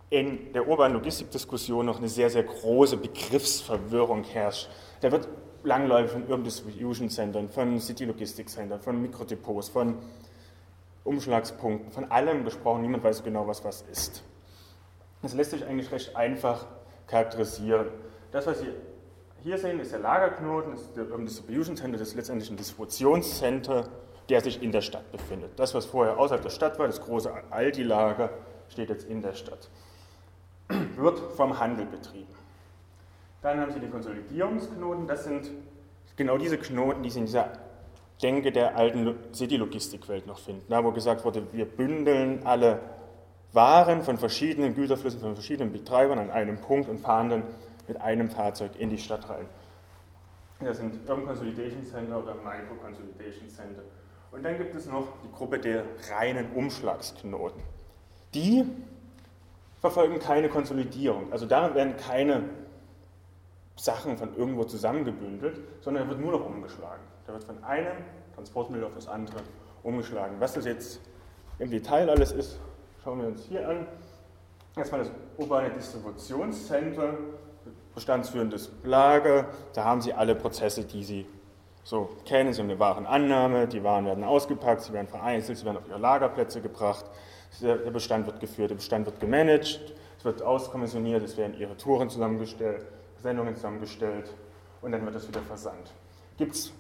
in 0.10 0.54
der 0.54 0.68
urbanen 0.68 0.94
Logistikdiskussion 0.94 1.86
noch 1.86 2.00
eine 2.00 2.10
sehr, 2.10 2.30
sehr 2.30 2.44
große 2.44 2.98
Begriffsverwirrung 2.98 4.24
herrscht. 4.24 4.70
Da 5.02 5.12
wird 5.12 5.28
langläufig 5.64 6.12
von 6.12 6.24
Urban 6.24 6.44
Distribution 6.44 7.10
Centern, 7.10 7.50
von 7.50 7.80
City 7.80 8.06
Logistic 8.06 8.50
Centern, 8.50 8.80
von 8.80 9.02
Mikrodepots, 9.02 9.70
von 9.70 9.98
Umschlagspunkten, 11.04 11.92
von 11.92 12.10
allem 12.12 12.44
gesprochen. 12.44 12.82
Niemand 12.82 13.04
weiß 13.04 13.24
genau, 13.24 13.48
was 13.48 13.64
was 13.64 13.84
ist. 13.92 14.24
Das 15.22 15.34
lässt 15.34 15.52
sich 15.52 15.66
eigentlich 15.66 15.92
recht 15.92 16.16
einfach 16.16 16.66
charakterisieren. 17.08 17.88
Das, 18.32 18.48
was 18.48 18.60
Sie 18.60 18.68
hier 19.42 19.58
sehen, 19.58 19.80
ist 19.80 19.92
der 19.92 20.00
Lagerknoten, 20.00 20.74
ist 20.74 20.96
der 20.96 21.06
Urban 21.06 21.26
Distribution 21.26 21.76
Center, 21.76 21.98
das 21.98 22.10
ist 22.10 22.16
letztendlich 22.16 22.50
ein 22.50 22.58
Distributionscenter, 22.58 23.90
der 24.30 24.42
sich 24.42 24.62
in 24.62 24.72
der 24.72 24.82
Stadt 24.82 25.12
befindet. 25.12 25.58
Das, 25.58 25.74
was 25.74 25.86
vorher 25.86 26.18
außerhalb 26.18 26.42
der 26.42 26.50
Stadt 26.50 26.78
war, 26.80 26.88
das 26.88 27.02
große 27.02 27.32
Aldi-Lager, 27.50 28.30
steht 28.70 28.90
jetzt 28.90 29.08
in 29.08 29.22
der 29.22 29.34
Stadt. 29.34 29.70
Wird 31.00 31.20
vom 31.34 31.60
Handel 31.60 31.86
betrieben. 31.86 32.34
Dann 33.42 33.60
haben 33.60 33.72
Sie 33.72 33.80
die 33.80 33.88
Konsolidierungsknoten, 33.88 35.08
das 35.08 35.24
sind 35.24 35.50
genau 36.18 36.38
diese 36.38 36.58
Knoten, 36.58 37.04
die 37.04 37.10
Sie 37.10 37.20
in 37.20 37.26
dieser 37.26 37.54
Denke 38.22 38.52
der 38.52 38.76
alten 38.76 39.16
City-Logistikwelt 39.34 40.28
noch 40.28 40.40
finden, 40.40 40.66
da 40.70 40.84
wo 40.84 40.92
gesagt 40.92 41.24
wurde, 41.24 41.48
wir 41.54 41.66
bündeln 41.66 42.46
alle 42.46 42.82
Waren 43.54 44.04
von 44.04 44.18
verschiedenen 44.18 44.76
Güterflüssen, 44.76 45.22
von 45.22 45.34
verschiedenen 45.34 45.72
Betreibern 45.72 46.20
an 46.20 46.30
einem 46.30 46.60
Punkt 46.60 46.90
und 46.90 47.00
fahren 47.00 47.30
dann 47.30 47.44
mit 47.88 48.00
einem 48.00 48.30
Fahrzeug 48.30 48.72
in 48.78 48.90
die 48.90 48.98
Stadt 48.98 49.28
rein. 49.30 49.46
Das 50.60 50.78
sind 50.78 51.10
Urban 51.10 51.26
Consolidation 51.26 51.84
Center 51.84 52.22
oder 52.22 52.36
Micro 52.36 52.76
Consolidation 52.84 53.50
Center. 53.50 53.82
Und 54.32 54.44
dann 54.44 54.58
gibt 54.58 54.76
es 54.76 54.86
noch 54.86 55.08
die 55.24 55.32
Gruppe 55.32 55.58
der 55.58 55.84
reinen 56.12 56.52
Umschlagsknoten. 56.52 57.64
Die 58.34 58.66
verfolgen 59.82 60.20
keine 60.20 60.50
Konsolidierung. 60.50 61.32
Also 61.32 61.46
darin 61.46 61.76
werden 61.76 61.98
keine 61.98 62.44
Sachen 63.76 64.18
von 64.18 64.36
irgendwo 64.36 64.66
zusammengebündelt, 64.66 65.60
sondern 65.82 66.04
er 66.04 66.10
wird 66.10 66.20
nur 66.20 66.34
noch 66.34 66.46
umgeschlagen. 66.46 67.02
Da 67.26 67.34
wird 67.34 67.44
von 67.44 67.64
einem 67.64 67.98
Transportmittel 68.36 68.86
auf 68.86 68.94
das 68.94 69.08
andere 69.08 69.38
umgeschlagen. 69.84 70.36
Was 70.40 70.54
das 70.54 70.66
jetzt 70.66 71.00
im 71.60 71.70
Detail 71.70 72.10
alles 72.10 72.32
ist, 72.32 72.60
schauen 73.04 73.22
wir 73.22 73.28
uns 73.28 73.44
hier 73.46 73.68
an. 73.68 73.88
Erstmal 74.76 75.02
das 75.02 75.12
urbane 75.38 75.70
Distributionscenter, 75.72 77.14
bestandsführendes 77.96 78.72
Lager. 78.84 79.48
Da 79.74 79.84
haben 79.84 80.02
Sie 80.02 80.14
alle 80.14 80.36
Prozesse, 80.36 80.84
die 80.84 81.04
Sie 81.04 81.26
so 81.84 82.10
kennen. 82.26 82.54
Sie 82.54 82.62
haben 82.62 82.70
eine 82.70 82.80
Warenannahme, 82.80 83.68
die 83.68 83.84
Waren 83.84 84.06
werden 84.06 84.24
ausgepackt, 84.24 84.82
sie 84.82 84.94
werden 84.94 85.08
vereinzelt, 85.08 85.58
sie 85.58 85.66
werden 85.66 85.78
auf 85.78 85.88
ihre 85.88 85.98
Lagerplätze 85.98 86.62
gebracht. 86.62 87.06
Der 87.62 87.76
Bestand 87.92 88.26
wird 88.26 88.40
geführt, 88.40 88.70
der 88.70 88.76
Bestand 88.76 89.06
wird 89.06 89.20
gemanagt, 89.20 89.94
es 90.18 90.26
wird 90.26 90.42
auskommissioniert, 90.42 91.24
es 91.24 91.36
werden 91.36 91.58
ihre 91.60 91.76
Touren 91.76 92.10
zusammengestellt, 92.10 92.86
Sendungen 93.22 93.56
zusammengestellt 93.56 94.34
und 94.82 94.92
dann 94.92 95.04
wird 95.04 95.16
das 95.16 95.28
wieder 95.28 95.42
versandt. 95.42 95.94
Gibt 96.38 96.56
es 96.56 96.72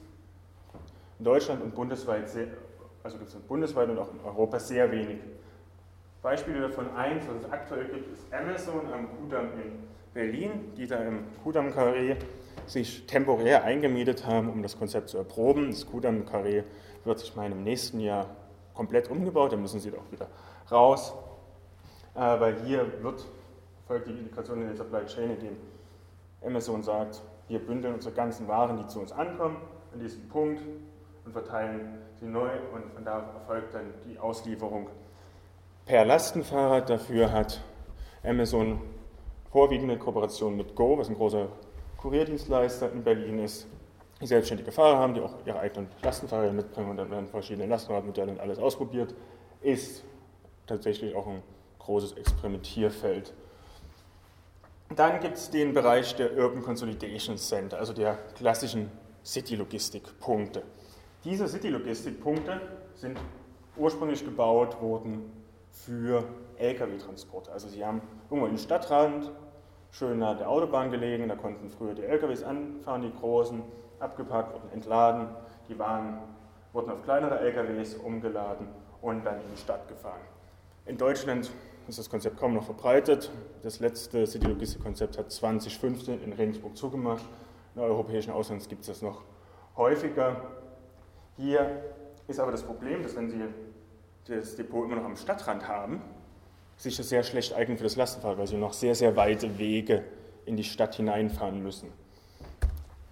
in 1.17 1.25
Deutschland 1.25 1.61
und 1.61 1.75
bundesweit, 1.75 2.29
sehr, 2.29 2.47
also 3.03 3.17
gibt 3.17 3.29
es 3.29 3.35
bundesweit 3.35 3.89
und 3.89 3.97
auch 3.97 4.13
in 4.13 4.19
Europa 4.23 4.59
sehr 4.59 4.89
wenig. 4.91 5.19
Beispiele 6.21 6.61
davon, 6.61 6.95
eins, 6.95 7.25
was 7.27 7.45
es 7.45 7.51
aktuell 7.51 7.85
gibt, 7.85 8.13
ist 8.13 8.33
Amazon 8.33 8.81
am 8.93 9.07
Kudamm 9.17 9.47
in 9.61 9.83
Berlin, 10.13 10.73
die 10.77 10.87
da 10.87 10.97
im 10.97 11.23
Kudamm-Karree 11.43 12.15
sich 12.67 13.05
temporär 13.05 13.63
eingemietet 13.63 14.25
haben, 14.25 14.49
um 14.49 14.61
das 14.61 14.77
Konzept 14.77 15.09
zu 15.09 15.17
erproben. 15.17 15.71
Das 15.71 15.85
Kudamm-Karree 15.85 16.63
wird 17.03 17.19
sich 17.19 17.35
mal 17.35 17.51
im 17.51 17.63
nächsten 17.63 17.99
Jahr 17.99 18.27
komplett 18.73 19.09
umgebaut, 19.09 19.53
da 19.53 19.57
müssen 19.57 19.79
sie 19.79 19.91
doch 19.91 20.09
wieder 20.11 20.27
raus, 20.71 21.13
äh, 22.15 22.19
weil 22.19 22.61
hier 22.63 23.03
wird, 23.03 23.25
folgt 23.87 24.07
die 24.07 24.11
Integration 24.11 24.61
in 24.61 24.67
der 24.67 24.75
Supply 24.75 25.05
Chain, 25.05 25.31
indem 25.31 25.57
Amazon 26.45 26.83
sagt, 26.83 27.21
wir 27.47 27.59
bündeln 27.59 27.95
unsere 27.95 28.13
ganzen 28.13 28.47
Waren, 28.47 28.77
die 28.77 28.87
zu 28.87 28.99
uns 28.99 29.11
ankommen, 29.11 29.57
an 29.93 29.99
diesem 29.99 30.27
Punkt 30.29 30.61
und 31.25 31.31
verteilen 31.31 31.97
sie 32.19 32.27
neu 32.27 32.49
und 32.73 32.93
von 32.93 33.03
da 33.03 33.19
erfolgt 33.33 33.73
dann 33.73 33.93
die 34.05 34.19
Auslieferung 34.19 34.87
per 35.85 36.05
Lastenfahrrad. 36.05 36.89
Dafür 36.89 37.31
hat 37.31 37.61
Amazon 38.23 38.79
vorwiegende 39.51 39.97
Kooperation 39.97 40.55
mit 40.55 40.75
Go, 40.75 40.97
was 40.97 41.09
ein 41.09 41.15
großer 41.15 41.47
Kurierdienstleister 41.97 42.91
in 42.91 43.03
Berlin 43.03 43.39
ist, 43.39 43.67
die 44.21 44.27
selbstständige 44.27 44.71
Fahrer 44.71 44.97
haben, 44.99 45.13
die 45.13 45.21
auch 45.21 45.33
ihre 45.45 45.59
eigenen 45.59 45.87
Lastenfahrräder 46.03 46.53
mitbringen 46.53 46.91
und 46.91 46.97
dann 46.97 47.09
werden 47.09 47.27
verschiedene 47.27 47.65
Lastenradmodelle 47.65 48.31
und 48.33 48.39
alles 48.39 48.59
ausprobiert, 48.59 49.15
ist 49.61 50.03
tatsächlich 50.69 51.15
auch 51.15 51.27
ein 51.27 51.43
großes 51.79 52.13
Experimentierfeld 52.13 53.33
dann 54.95 55.19
gibt 55.19 55.37
es 55.37 55.51
den 55.51 55.73
Bereich 55.73 56.15
der 56.15 56.35
Urban 56.35 56.63
Consolidation 56.63 57.37
Center, 57.37 57.77
also 57.77 57.93
der 57.93 58.17
klassischen 58.35 58.89
City-Logistik-Punkte. 59.23 60.63
Diese 61.23 61.47
City-Logistik-Punkte 61.47 62.59
sind 62.95 63.19
ursprünglich 63.77 64.25
gebaut 64.25 64.81
worden 64.81 65.31
für 65.71 66.23
Lkw-Transporte. 66.57 67.51
Also 67.51 67.67
sie 67.67 67.85
haben 67.85 68.01
irgendwo 68.31 68.47
im 68.47 68.57
Stadtrand, 68.57 69.31
schön 69.91 70.19
nah 70.19 70.33
der 70.33 70.49
Autobahn 70.49 70.89
gelegen, 70.89 71.27
da 71.27 71.35
konnten 71.35 71.69
früher 71.69 71.93
die 71.93 72.03
Lkws 72.03 72.43
anfahren, 72.43 73.03
die 73.03 73.13
großen, 73.13 73.61
abgepackt, 73.99 74.53
wurden 74.53 74.71
entladen, 74.71 75.27
die 75.67 75.77
Waren 75.77 76.17
wurden 76.73 76.89
auf 76.89 77.03
kleinere 77.03 77.39
Lkws 77.39 77.95
umgeladen 77.95 78.67
und 79.01 79.23
dann 79.23 79.35
in 79.35 79.51
die 79.55 79.61
Stadt 79.61 79.87
gefahren. 79.87 80.21
In 80.89 80.97
Deutschland 80.97 81.51
ist 81.87 81.99
das 81.99 82.09
Konzept 82.09 82.37
kaum 82.37 82.55
noch 82.55 82.63
verbreitet. 82.63 83.29
Das 83.61 83.79
letzte 83.79 84.25
City-Logistik-Konzept 84.25 85.19
hat 85.19 85.31
2015 85.31 86.23
in 86.23 86.33
Regensburg 86.33 86.75
zugemacht. 86.75 87.23
In 87.75 87.81
europäischen 87.81 88.31
Ausland 88.31 88.67
gibt 88.67 88.81
es 88.81 88.87
das 88.87 89.03
noch 89.03 89.21
häufiger. 89.77 90.41
Hier 91.37 91.83
ist 92.27 92.39
aber 92.39 92.51
das 92.51 92.63
Problem, 92.63 93.03
dass 93.03 93.15
wenn 93.15 93.29
Sie 93.29 93.39
das 94.25 94.55
Depot 94.55 94.83
immer 94.83 94.95
noch 94.95 95.05
am 95.05 95.15
Stadtrand 95.15 95.67
haben, 95.67 96.01
sich 96.75 96.97
das 96.97 97.07
sehr 97.07 97.21
schlecht 97.21 97.53
eignet 97.53 97.77
für 97.77 97.83
das 97.83 97.95
Lastenfahrrad, 97.95 98.39
weil 98.39 98.47
Sie 98.47 98.57
noch 98.57 98.73
sehr, 98.73 98.95
sehr 98.95 99.15
weite 99.15 99.59
Wege 99.59 100.03
in 100.47 100.57
die 100.57 100.63
Stadt 100.63 100.95
hineinfahren 100.95 101.61
müssen. 101.61 101.91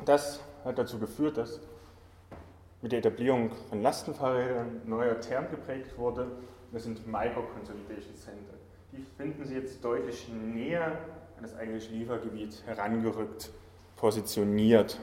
Das 0.04 0.40
hat 0.66 0.80
dazu 0.80 0.98
geführt, 0.98 1.38
dass 1.38 1.60
mit 2.82 2.92
der 2.92 3.00
Etablierung 3.00 3.52
von 3.70 3.84
Lastenfahrrädern 3.84 4.82
neuer 4.88 5.20
Term 5.20 5.52
geprägt 5.52 5.96
wurde. 5.96 6.32
Das 6.72 6.84
sind 6.84 7.08
Micro-Consolidation 7.08 8.16
Center 8.16 8.58
die 8.92 9.04
finden 9.18 9.46
Sie 9.46 9.56
jetzt 9.56 9.84
deutlich 9.84 10.28
näher 10.30 10.98
an 11.38 11.44
das 11.44 11.56
eigentliche 11.56 11.94
Liefergebiet 11.94 12.64
herangerückt, 12.66 13.50
positioniert. 13.96 15.00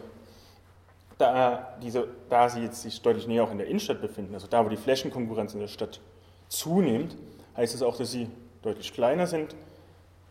Da, 1.18 1.76
diese, 1.80 2.08
da 2.28 2.48
sie 2.48 2.62
jetzt 2.62 2.82
sich 2.82 3.00
deutlich 3.00 3.28
näher 3.28 3.44
auch 3.44 3.52
in 3.52 3.58
der 3.58 3.68
Innenstadt 3.68 4.00
befinden, 4.00 4.34
also 4.34 4.48
da, 4.48 4.64
wo 4.64 4.68
die 4.68 4.76
Flächenkonkurrenz 4.76 5.54
in 5.54 5.60
der 5.60 5.68
Stadt 5.68 6.00
zunimmt, 6.48 7.16
heißt 7.56 7.74
es 7.74 7.82
auch, 7.82 7.96
dass 7.96 8.10
sie 8.10 8.28
deutlich 8.62 8.92
kleiner 8.92 9.28
sind, 9.28 9.54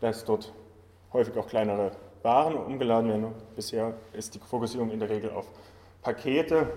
dass 0.02 0.26
dort 0.26 0.54
häufig 1.13 1.38
auch 1.38 1.48
kleinere 1.48 1.91
Waren 2.22 2.56
umgeladen 2.56 3.10
werden. 3.10 3.28
Bisher 3.56 3.93
ist 4.12 4.36
die 4.36 4.39
Fokussierung 4.39 4.91
in 4.91 5.00
der 5.00 5.10
Regel 5.10 5.30
auf 5.30 5.50
Pakete, 6.02 6.67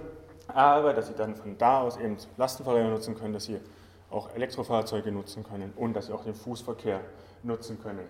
aber 0.47 0.93
dass 0.93 1.09
sie 1.09 1.15
dann 1.15 1.35
von 1.35 1.59
da 1.59 1.81
aus 1.81 1.97
eben 1.97 2.17
Lastenfahrräder 2.37 2.91
nutzen 2.91 3.17
können, 3.17 3.33
dass 3.33 3.47
sie 3.47 3.59
auch 4.11 4.35
Elektrofahrzeuge 4.35 5.11
nutzen 5.13 5.45
können 5.45 5.73
und 5.77 5.95
dass 5.95 6.07
sie 6.07 6.13
auch 6.13 6.25
den 6.25 6.35
Fußverkehr 6.35 7.01
nutzen 7.43 7.81
können. 7.83 8.07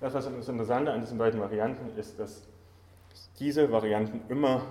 Das, 0.00 0.14
was 0.14 0.24
das 0.24 0.48
Interessante 0.48 0.92
an 0.92 1.00
diesen 1.00 1.18
beiden 1.18 1.40
Varianten 1.40 1.96
ist, 1.98 2.18
dass 2.18 2.46
diese 3.38 3.70
Varianten 3.70 4.22
immer 4.28 4.62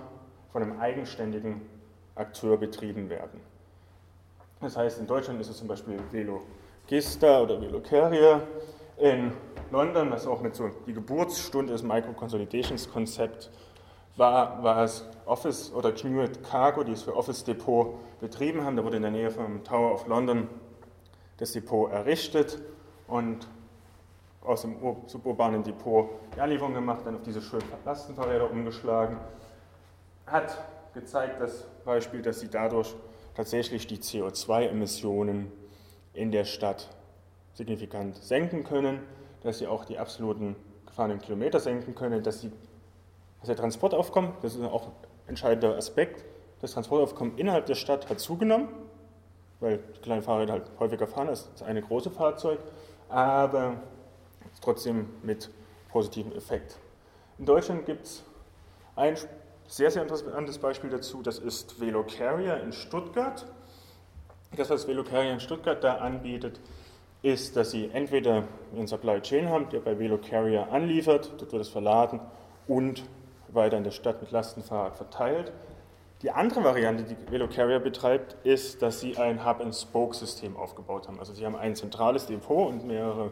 von 0.52 0.62
einem 0.62 0.80
eigenständigen 0.80 1.62
Akteur 2.14 2.56
betrieben 2.56 3.10
werden. 3.10 3.40
Das 4.60 4.76
heißt, 4.76 4.98
in 4.98 5.06
Deutschland 5.06 5.40
ist 5.40 5.50
es 5.50 5.58
zum 5.58 5.68
Beispiel 5.68 5.98
Velogista 6.10 7.42
oder 7.42 7.60
Velocarrier. 7.60 8.42
In 8.96 9.32
London, 9.70 10.10
was 10.10 10.26
auch 10.26 10.40
mit 10.40 10.56
so 10.56 10.70
die 10.86 10.92
Geburtsstunde 10.92 11.72
des 11.72 11.82
Micro-Consolidations-Konzept 11.82 13.50
war, 14.18 14.62
war 14.62 14.84
es 14.84 15.04
Office 15.24 15.72
oder 15.72 15.92
Kinuet 15.92 16.42
Cargo, 16.42 16.82
die 16.82 16.92
es 16.92 17.02
für 17.02 17.16
Office 17.16 17.44
Depot 17.44 17.94
betrieben 18.20 18.64
haben. 18.64 18.76
Da 18.76 18.84
wurde 18.84 18.96
in 18.96 19.02
der 19.02 19.10
Nähe 19.10 19.30
vom 19.30 19.64
Tower 19.64 19.94
of 19.94 20.06
London 20.06 20.48
das 21.38 21.52
Depot 21.52 21.90
errichtet 21.90 22.60
und 23.06 23.46
aus 24.42 24.62
dem 24.62 24.76
suburbanen 25.06 25.62
Depot 25.62 26.10
die 26.34 26.40
Anlieferung 26.40 26.74
gemacht, 26.74 27.00
dann 27.04 27.16
auf 27.16 27.22
diese 27.22 27.40
schönen 27.40 27.64
Lastenfahrräder 27.84 28.50
umgeschlagen. 28.50 29.18
Hat 30.26 30.58
gezeigt, 30.94 31.40
das 31.40 31.64
Beispiel, 31.84 32.22
dass 32.22 32.40
sie 32.40 32.48
dadurch 32.48 32.94
tatsächlich 33.34 33.86
die 33.86 33.98
CO2-Emissionen 33.98 35.52
in 36.12 36.32
der 36.32 36.44
Stadt 36.44 36.88
signifikant 37.54 38.16
senken 38.16 38.64
können, 38.64 39.00
dass 39.42 39.58
sie 39.58 39.66
auch 39.66 39.84
die 39.84 39.98
absoluten 39.98 40.56
gefahrenen 40.86 41.20
Kilometer 41.20 41.60
senken 41.60 41.94
können, 41.94 42.22
dass, 42.22 42.40
sie, 42.40 42.50
dass 43.40 43.46
der 43.46 43.56
Transportaufkommen, 43.56 44.32
das 44.42 44.54
ist 44.54 44.62
auch 44.62 44.86
ein 44.86 44.92
entscheidender 45.28 45.76
Aspekt, 45.76 46.24
das 46.60 46.72
Transportaufkommen 46.72 47.38
innerhalb 47.38 47.66
der 47.66 47.74
Stadt 47.74 48.08
hat 48.08 48.20
zugenommen, 48.20 48.68
weil 49.60 49.78
die 49.96 50.00
kleinen 50.00 50.22
Fahrräder 50.22 50.54
halt 50.54 50.70
häufiger 50.78 51.06
fahren 51.06 51.28
als 51.28 51.50
das 51.52 51.62
eine 51.62 51.82
große 51.82 52.10
Fahrzeug, 52.10 52.58
aber 53.08 53.80
trotzdem 54.60 55.08
mit 55.22 55.50
positivem 55.90 56.32
Effekt. 56.32 56.78
In 57.38 57.46
Deutschland 57.46 57.86
gibt 57.86 58.06
es 58.06 58.24
ein 58.96 59.16
sehr, 59.66 59.90
sehr 59.90 60.02
interessantes 60.02 60.58
Beispiel 60.58 60.90
dazu, 60.90 61.22
das 61.22 61.38
ist 61.38 61.80
Velo 61.80 62.04
Carrier 62.04 62.60
in 62.62 62.72
Stuttgart. 62.72 63.46
Das, 64.56 64.70
was 64.70 64.88
Velo 64.88 65.04
Carrier 65.04 65.32
in 65.32 65.40
Stuttgart 65.40 65.84
da 65.84 65.96
anbietet, 65.96 66.58
ist, 67.22 67.56
dass 67.56 67.70
sie 67.70 67.90
entweder 67.92 68.44
einen 68.74 68.86
Supply 68.86 69.20
Chain 69.20 69.48
haben, 69.48 69.68
der 69.68 69.80
bei 69.80 69.98
Velo 69.98 70.18
Carrier 70.18 70.72
anliefert, 70.72 71.32
dort 71.38 71.52
wird 71.52 71.62
es 71.62 71.68
verladen 71.68 72.20
und 72.66 73.04
weiter 73.54 73.76
in 73.76 73.84
der 73.84 73.90
Stadt 73.90 74.20
mit 74.20 74.30
Lastenfahrrad 74.30 74.96
verteilt. 74.96 75.52
Die 76.22 76.30
andere 76.30 76.64
Variante, 76.64 77.04
die 77.04 77.16
Velo 77.30 77.46
Carrier 77.46 77.78
betreibt, 77.78 78.36
ist, 78.44 78.82
dass 78.82 79.00
sie 79.00 79.16
ein 79.16 79.46
Hub-and-Spoke-System 79.46 80.56
aufgebaut 80.56 81.06
haben. 81.06 81.20
Also 81.20 81.32
sie 81.32 81.46
haben 81.46 81.54
ein 81.54 81.76
zentrales 81.76 82.26
Depot 82.26 82.68
und 82.68 82.86
mehrere 82.86 83.30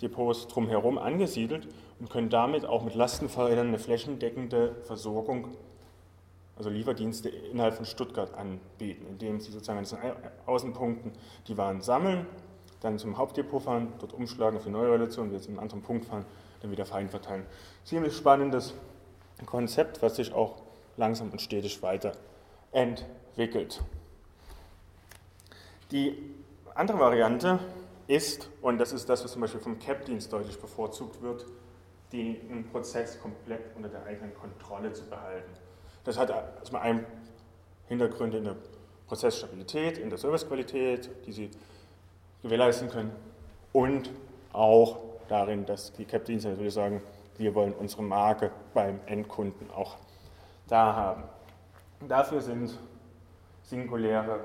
Depots 0.00 0.48
drumherum 0.48 0.98
angesiedelt 0.98 1.68
und 2.00 2.10
können 2.10 2.30
damit 2.30 2.64
auch 2.64 2.82
mit 2.82 2.94
Lastenfahrrädern 2.94 3.68
eine 3.68 3.78
flächendeckende 3.78 4.74
Versorgung, 4.84 5.48
also 6.56 6.70
Lieferdienste 6.70 7.28
innerhalb 7.28 7.74
von 7.74 7.84
Stuttgart 7.84 8.32
anbieten, 8.34 9.06
indem 9.08 9.40
sie 9.40 9.52
sozusagen 9.52 9.78
an 9.78 9.84
diesen 9.84 9.98
Außenpunkten 10.46 11.12
die 11.46 11.56
Waren 11.58 11.80
sammeln, 11.82 12.26
dann 12.80 12.98
zum 12.98 13.16
Hauptdepot 13.16 13.62
fahren, 13.62 13.92
dort 13.98 14.12
umschlagen 14.12 14.58
die 14.64 14.70
neue 14.70 14.92
Relation, 14.92 15.30
wieder 15.30 15.40
zu 15.40 15.48
einem 15.48 15.58
anderen 15.58 15.82
Punkt 15.82 16.04
fahren, 16.04 16.24
dann 16.60 16.70
wieder 16.70 16.86
fein 16.86 17.08
verteilen. 17.08 17.44
Ziemlich 17.84 18.16
spannendes 18.16 18.74
Konzept, 19.46 20.02
was 20.02 20.16
sich 20.16 20.32
auch 20.32 20.62
langsam 20.96 21.30
und 21.30 21.40
stetig 21.40 21.82
weiterentwickelt. 21.82 23.82
Die 25.90 26.16
andere 26.74 26.98
Variante 26.98 27.58
ist, 28.06 28.50
und 28.62 28.78
das 28.78 28.92
ist 28.92 29.08
das, 29.08 29.24
was 29.24 29.32
zum 29.32 29.42
Beispiel 29.42 29.60
vom 29.60 29.78
CAP-Dienst 29.78 30.32
deutlich 30.32 30.58
bevorzugt 30.58 31.20
wird, 31.22 31.46
den 32.12 32.68
Prozess 32.70 33.20
komplett 33.20 33.74
unter 33.76 33.88
der 33.88 34.04
eigenen 34.04 34.34
Kontrolle 34.34 34.92
zu 34.92 35.04
behalten. 35.04 35.50
Das 36.04 36.18
hat 36.18 36.30
erstmal 36.30 36.82
einen 36.82 37.06
Hintergrund 37.88 38.34
in 38.34 38.44
der 38.44 38.56
Prozessstabilität, 39.08 39.98
in 39.98 40.10
der 40.10 40.18
Servicequalität, 40.18 41.10
die 41.26 41.32
Sie 41.32 41.50
gewährleisten 42.42 42.88
können 42.88 43.12
und 43.72 44.10
auch 44.52 44.98
darin, 45.28 45.66
dass 45.66 45.92
die 45.92 46.04
CAP-Dienste 46.04 46.50
natürlich 46.50 46.74
sagen, 46.74 47.02
wir 47.38 47.54
wollen 47.54 47.72
unsere 47.72 48.02
Marke 48.02 48.50
beim 48.72 49.00
Endkunden 49.06 49.70
auch 49.70 49.96
da 50.68 50.94
haben. 50.94 51.24
Dafür 52.08 52.40
sind 52.40 52.78
singuläre 53.62 54.40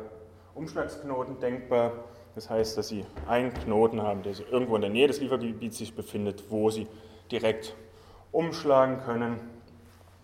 Umschlagsknoten 0.56 1.40
denkbar. 1.40 1.92
Das 2.36 2.50
heißt, 2.50 2.78
dass 2.78 2.88
Sie 2.88 3.06
einen 3.28 3.54
Knoten 3.54 4.02
haben, 4.02 4.24
der 4.24 4.34
irgendwo 4.52 4.76
in 4.76 4.82
der 4.82 4.90
Nähe 4.90 5.08
des 5.08 5.20
Liefergebiets 5.20 5.78
sich 5.78 5.96
befindet, 5.96 6.46
wo 6.50 6.70
Sie 6.70 6.88
direkt 7.32 7.76
umschlagen 8.32 9.00
können. 9.02 9.40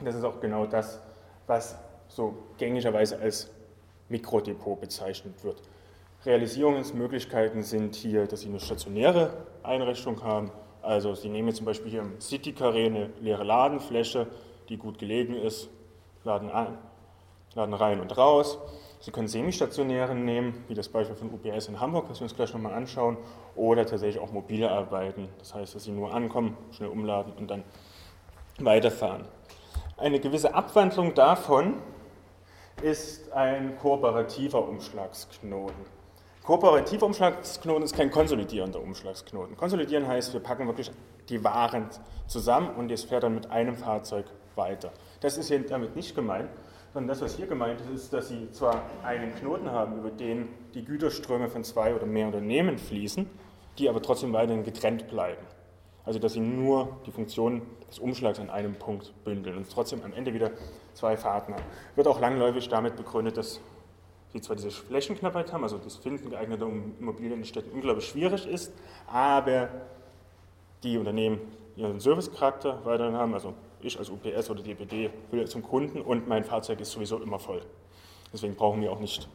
Das 0.04 0.15
ist 0.15 0.23
auch 0.23 0.39
genau 0.39 0.65
das, 0.65 1.01
was 1.47 1.78
so 2.08 2.36
gängigerweise 2.58 3.19
als 3.19 3.49
Mikrodepot 4.10 4.80
bezeichnet 4.80 5.43
wird. 5.43 5.62
Realisierungsmöglichkeiten 6.25 7.63
sind 7.63 7.95
hier, 7.95 8.28
dass 8.28 8.41
Sie 8.41 8.49
eine 8.49 8.60
stationäre 8.60 9.45
Einrichtung 9.63 10.23
haben. 10.23 10.51
Also 10.86 11.15
Sie 11.15 11.30
nehmen 11.30 11.52
zum 11.52 11.65
Beispiel 11.65 11.89
hier 11.89 12.02
im 12.02 12.21
City 12.21 12.52
Carré 12.52 12.86
eine 12.86 13.10
leere 13.19 13.43
Ladenfläche, 13.43 14.28
die 14.69 14.78
gut 14.78 15.00
gelegen 15.00 15.34
ist, 15.34 15.67
laden, 16.24 16.52
ein, 16.52 16.78
laden 17.56 17.74
rein 17.74 18.00
und 18.00 18.15
raus. 18.15 18.60
Sie 19.00 19.10
können 19.10 19.28
semistationäre 19.28 20.13
nehmen, 20.13 20.63
wie 20.67 20.76
das 20.76 20.88
Beispiel 20.88 21.15
von 21.15 21.32
UPS 21.32 21.69
in 21.69 21.80
Hamburg, 21.80 22.06
was 22.08 22.19
wir 22.19 22.26
uns 22.26 22.36
gleich 22.36 22.54
nochmal 22.54 22.74
anschauen, 22.74 23.17
oder 23.56 23.84
tatsächlich 23.88 24.21
auch 24.21 24.32
mobile 24.32 24.69
arbeiten. 24.69 25.28
Das 25.39 25.56
heißt, 25.56 25.74
dass 25.74 25.86
Sie 25.86 25.91
nur 25.91 26.13
ankommen, 26.13 26.56
schnell 26.71 26.89
umladen 26.89 27.34
und 27.36 27.50
dann 27.50 27.63
weiterfahren. 28.60 29.26
Eine 29.98 30.19
gewisse 30.19 30.54
Abwandlung 30.54 31.15
davon 31.15 31.82
ist 32.84 33.32
ein 33.34 33.76
kooperativer 33.80 34.67
Umschlagsknoten. 34.67 35.94
Kooperativer 36.45 37.08
Umschlagsknoten 37.08 37.81
ist 37.81 37.95
kein 37.95 38.12
konsolidierender 38.12 38.79
Umschlagsknoten. 38.79 39.58
Konsolidieren 39.58 40.08
heißt, 40.08 40.31
wir 40.31 40.39
packen 40.41 40.67
wirklich 40.67 40.91
die 41.27 41.43
Waren 41.43 41.89
zusammen 42.27 42.75
und 42.75 42.91
es 42.91 43.03
fährt 43.03 43.23
dann 43.23 43.34
mit 43.34 43.49
einem 43.49 43.75
Fahrzeug 43.75 44.27
weiter. 44.53 44.91
Das 45.21 45.38
ist 45.38 45.47
hier 45.47 45.65
damit 45.65 45.95
nicht 45.95 46.13
gemeint, 46.13 46.47
sondern 46.93 47.08
das, 47.08 47.23
was 47.23 47.36
hier 47.36 47.47
gemeint 47.47 47.81
ist, 47.81 47.89
ist, 47.89 48.13
dass 48.13 48.27
Sie 48.27 48.51
zwar 48.51 48.84
einen 49.03 49.34
Knoten 49.34 49.71
haben, 49.71 49.97
über 49.97 50.12
den 50.12 50.49
die 50.75 50.86
Güterströme 50.86 51.49
von 51.49 51.63
zwei 51.63 51.95
oder 51.95 52.05
mehr 52.05 52.27
Unternehmen 52.27 52.77
fließen, 52.77 53.27
die 53.79 53.89
aber 53.89 54.03
trotzdem 54.03 54.31
weiterhin 54.31 54.63
getrennt 54.63 55.08
bleiben. 55.08 55.41
Also 56.03 56.19
dass 56.19 56.34
Sie 56.34 56.41
nur 56.41 56.95
die 57.08 57.12
Funktion 57.12 57.63
des 57.89 57.97
Umschlags 57.97 58.39
an 58.39 58.51
einem 58.51 58.75
Punkt 58.75 59.15
bündeln 59.23 59.58
und 59.58 59.71
trotzdem 59.71 60.03
am 60.03 60.13
Ende 60.13 60.31
wieder 60.31 60.51
zwei 60.93 61.17
Fahrten 61.17 61.55
haben. 61.55 61.63
Wird 61.95 62.08
auch 62.08 62.19
langläufig 62.19 62.69
damit 62.69 62.97
begründet, 62.97 63.36
dass 63.36 63.62
Sie 64.36 64.41
zwar 64.41 64.58
diese 64.58 64.69
Flächenknappheit 64.69 65.54
haben, 65.54 65.63
also 65.63 65.78
das 65.78 65.95
Finden 65.95 66.30
geeigneter 66.30 66.67
Immobilien 67.00 67.39
in 67.39 67.45
Städten 67.45 67.71
unglaublich 67.71 68.06
schwierig 68.06 68.45
ist, 68.45 68.74
aber 69.08 69.69
die 70.84 70.98
Unternehmen 70.98 71.39
ihren 71.78 72.02
Servicecharakter 72.02 72.82
weiterhin 72.84 73.15
haben, 73.15 73.34
also 73.34 73.54
ich 73.80 73.98
als 73.98 74.10
UPS 74.10 74.50
oder 74.50 74.62
DPD 74.62 75.10
will 75.32 75.48
zum 75.48 75.63
Kunden 75.63 76.02
und 76.02 76.28
mein 76.28 76.43
Fahrzeug 76.43 76.82
ist 76.82 76.91
sowieso 76.91 77.19
immer 77.19 77.39
voll. 77.39 77.62
Deswegen 78.34 78.56
brauchen 78.56 78.82
wir 78.82 78.91
auch 78.91 79.00
nicht 79.00 79.30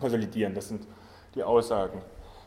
konsolidieren. 0.00 0.54
Das 0.54 0.68
sind 0.68 0.86
die 1.34 1.42
Aussagen 1.42 2.00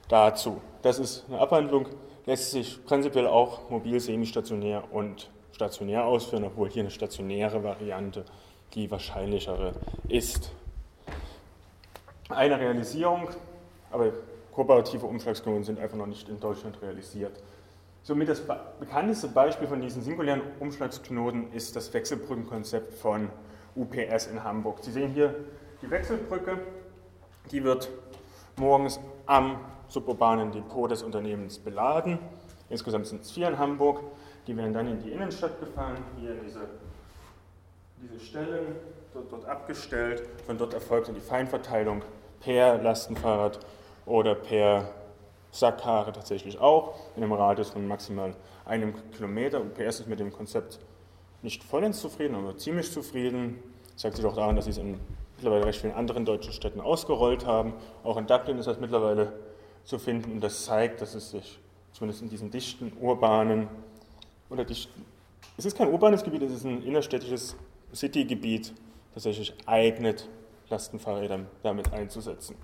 dazu. 0.08 0.60
Das 0.82 0.98
ist 0.98 1.26
eine 1.30 1.38
Abhandlung, 1.38 1.86
lässt 2.26 2.50
sich 2.50 2.84
prinzipiell 2.84 3.28
auch 3.28 3.70
mobil, 3.70 4.00
semistationär 4.00 4.92
und 4.92 5.30
stationär 5.52 6.06
ausführen, 6.06 6.46
obwohl 6.46 6.68
hier 6.72 6.82
eine 6.82 6.90
stationäre 6.90 7.64
Variante 7.64 8.26
die 8.74 8.90
wahrscheinlichere 8.90 9.74
ist. 10.08 10.52
Eine 12.34 12.60
Realisierung, 12.60 13.30
aber 13.92 14.12
kooperative 14.52 15.06
Umschlagsknoten 15.06 15.64
sind 15.64 15.80
einfach 15.80 15.98
noch 15.98 16.08
nicht 16.08 16.30
in 16.30 16.40
Deutschland 16.40 16.82
realisiert. 16.82 17.42
Somit 18.04 18.30
das 18.30 18.42
bekannteste 18.80 19.28
Beispiel 19.28 19.68
von 19.68 19.80
diesen 19.80 20.02
singulären 20.02 20.42
Umschlagsknoten 20.60 21.54
ist 21.54 21.76
das 21.76 21.94
Wechselbrückenkonzept 21.94 22.94
von 22.94 23.30
UPS 23.76 24.28
in 24.28 24.44
Hamburg. 24.44 24.80
Sie 24.82 24.92
sehen 24.92 25.12
hier 25.12 25.36
die 25.82 25.90
Wechselbrücke, 25.90 26.58
die 27.52 27.64
wird 27.64 27.90
morgens 28.58 29.00
am 29.26 29.60
suburbanen 29.88 30.52
Depot 30.52 30.90
des 30.90 31.04
Unternehmens 31.04 31.60
beladen. 31.60 32.18
Insgesamt 32.70 33.08
sind 33.08 33.22
es 33.22 33.32
vier 33.32 33.50
in 33.50 33.60
Hamburg. 33.60 34.02
Die 34.48 34.58
werden 34.58 34.74
dann 34.74 34.88
in 34.88 35.00
die 35.00 35.12
Innenstadt 35.12 35.60
gefahren, 35.60 35.98
hier 36.20 36.34
diese, 36.44 36.62
diese 38.02 38.20
Stellen, 38.20 38.76
dort, 39.14 39.32
dort 39.32 39.46
abgestellt. 39.46 40.24
Von 40.46 40.58
dort 40.58 40.74
erfolgt 40.74 41.08
dann 41.08 41.16
die 41.16 41.22
Feinverteilung 41.22 42.02
per 42.42 42.78
Lastenfahrrad 42.78 43.60
oder 44.06 44.36
per 44.36 44.90
Sackhaare 45.52 46.12
tatsächlich 46.12 46.60
auch, 46.60 46.96
in 47.16 47.24
einem 47.24 47.34
Radius 47.34 47.70
von 47.70 47.88
maximal 47.88 48.36
einem 48.66 48.94
Kilometer. 49.12 49.62
UPS 49.62 50.02
ist 50.02 50.08
mit 50.08 50.20
dem 50.20 50.32
Konzept 50.32 50.80
nicht 51.42 51.64
vollends 51.64 52.02
zufrieden, 52.02 52.36
aber 52.36 52.58
ziemlich 52.58 52.92
zufrieden. 52.92 53.62
Das 53.94 54.04
sagt 54.04 54.18
sich 54.18 54.26
auch 54.26 54.36
daran, 54.36 54.56
dass 54.56 54.66
sie 54.66 54.72
es 54.72 54.78
in 54.78 55.00
mittlerweile 55.36 55.66
recht 55.66 55.82
vielen 55.82 55.94
anderen 55.94 56.24
deutschen 56.24 56.54
Städten 56.54 56.80
ausgerollt 56.80 57.46
haben. 57.46 57.74
Auch 58.04 58.18
in 58.18 58.28
Dublin 58.28 58.58
ist 58.60 58.68
das 58.68 58.80
mittlerweile 58.80 59.34
zu 59.84 59.98
finden 59.98 60.34
und 60.34 60.42
das 60.42 60.66
zeigt, 60.66 61.02
dass 61.02 61.16
es 61.16 61.32
sich 61.32 61.60
zumindest 61.94 62.22
in 62.22 62.30
diesen 62.30 62.52
dichten, 62.52 62.94
urbanen 63.00 63.68
oder 64.50 64.64
dichten, 64.64 65.06
es 65.58 65.66
ist 65.66 65.78
kein 65.78 65.90
urbanes 65.92 66.24
Gebiet, 66.24 66.44
es 66.44 66.54
ist 66.54 66.66
ein 66.66 66.84
innerstädtisches 66.84 67.56
Citygebiet, 67.94 68.74
tatsächlich 69.14 69.54
eignet, 69.66 70.28
Lastenfahrräder 70.72 71.42
damit 71.62 71.94
einzusetzen. 71.94 72.56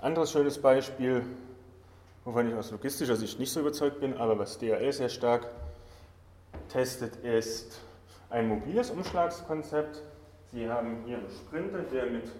Anderes 0.00 0.32
schönes 0.32 0.60
Beispiel, 0.62 1.24
wovon 2.24 2.48
ich 2.48 2.54
aus 2.54 2.70
logistischer 2.70 3.16
Sicht 3.16 3.38
nicht 3.38 3.52
so 3.52 3.60
überzeugt 3.60 4.00
bin, 4.00 4.16
aber 4.16 4.38
was 4.38 4.58
DHL 4.58 4.92
sehr 4.92 5.08
stark 5.08 5.46
testet, 6.68 7.16
ist 7.16 7.80
ein 8.30 8.48
mobiles 8.48 8.90
Umschlagskonzept. 8.90 10.02
Sie 10.52 10.68
haben 10.68 11.02
hier 11.04 11.18
einen 11.18 11.30
Sprinter, 11.30 11.80
der 11.92 12.06
mit 12.06 12.30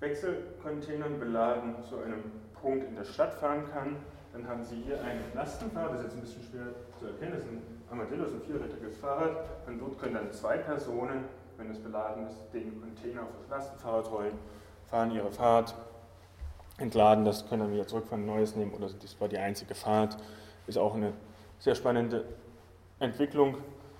Wechselcontainern 0.00 1.20
beladen 1.20 1.74
zu 1.88 1.98
einem 1.98 2.24
Punkt 2.60 2.88
in 2.88 2.96
der 2.96 3.04
Stadt 3.04 3.34
fahren 3.34 3.64
kann. 3.72 3.96
dann 4.32 4.48
haben 4.48 4.64
Sie 4.64 4.76
hier 4.76 5.00
ein 5.02 5.20
Lastenfahrrad, 5.34 5.94
das 5.94 6.00
ist 6.00 6.04
jetzt 6.06 6.14
ein 6.14 6.20
bisschen 6.22 6.42
schwer 6.50 6.66
zu 6.98 7.06
erkennen, 7.06 7.32
das 7.32 7.42
ist 7.42 7.50
ein 7.50 7.62
Armadillo, 7.90 8.24
ein 8.24 8.40
vierrädriges 8.40 8.96
Fahrrad. 8.96 9.36
Und 9.66 9.78
dort 9.78 9.98
können 10.00 10.14
dann 10.14 10.32
zwei 10.32 10.56
Personen, 10.56 11.24
wenn 11.62 11.70
es 11.70 11.78
beladen 11.78 12.26
ist, 12.26 12.36
den 12.52 12.80
Container 12.80 13.22
auf 13.22 13.28
das 13.40 13.48
Lastenfahrrad 13.48 14.10
rollen, 14.10 14.38
fahren 14.90 15.10
ihre 15.12 15.30
Fahrt, 15.30 15.74
entladen 16.78 17.24
das, 17.24 17.48
können 17.48 17.62
dann 17.62 17.72
wieder 17.72 17.86
zurückfahren, 17.86 18.26
neues 18.26 18.56
nehmen 18.56 18.72
oder 18.72 18.88
das 18.88 19.20
war 19.20 19.28
die 19.28 19.38
einzige 19.38 19.74
Fahrt. 19.74 20.16
Ist 20.66 20.78
auch 20.78 20.94
eine 20.94 21.12
sehr 21.58 21.74
spannende 21.74 22.24
Entwicklung. 22.98 23.56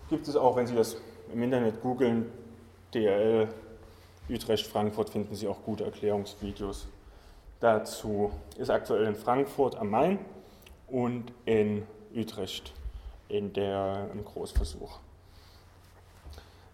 Gibt 0.09 0.27
es 0.29 0.37
auch, 0.37 0.57
wenn 0.57 0.66
Sie 0.66 0.75
das 0.75 0.96
im 1.33 1.42
Internet 1.42 1.81
googeln, 1.83 2.31
DRL 2.94 3.48
Utrecht, 4.29 4.66
Frankfurt 4.66 5.11
finden 5.11 5.35
Sie 5.35 5.48
auch 5.48 5.62
gute 5.64 5.85
Erklärungsvideos 5.85 6.87
dazu. 7.61 8.31
Ist 8.57 8.70
aktuell 8.70 9.07
in 9.07 9.14
Frankfurt 9.14 9.77
am 9.77 9.90
Main 9.90 10.18
und 10.88 11.33
in 11.44 11.87
Utrecht 12.14 12.72
in 13.29 13.53
der, 13.53 14.09
im 14.12 14.25
Großversuch. 14.25 15.01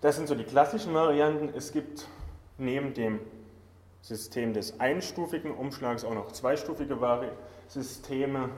Das 0.01 0.15
sind 0.15 0.29
so 0.29 0.37
die 0.37 0.45
klassischen 0.45 0.95
Varianten. 0.95 1.51
Es 1.57 1.73
gibt 1.73 2.07
neben 2.57 2.95
dem 2.95 3.19
System 4.01 4.55
des 4.55 4.79
einstufigen 4.79 5.51
Umschlags 5.51 6.05
auch 6.05 6.15
noch 6.15 6.31
zweistufige 6.31 6.97
Systeme. 7.67 8.49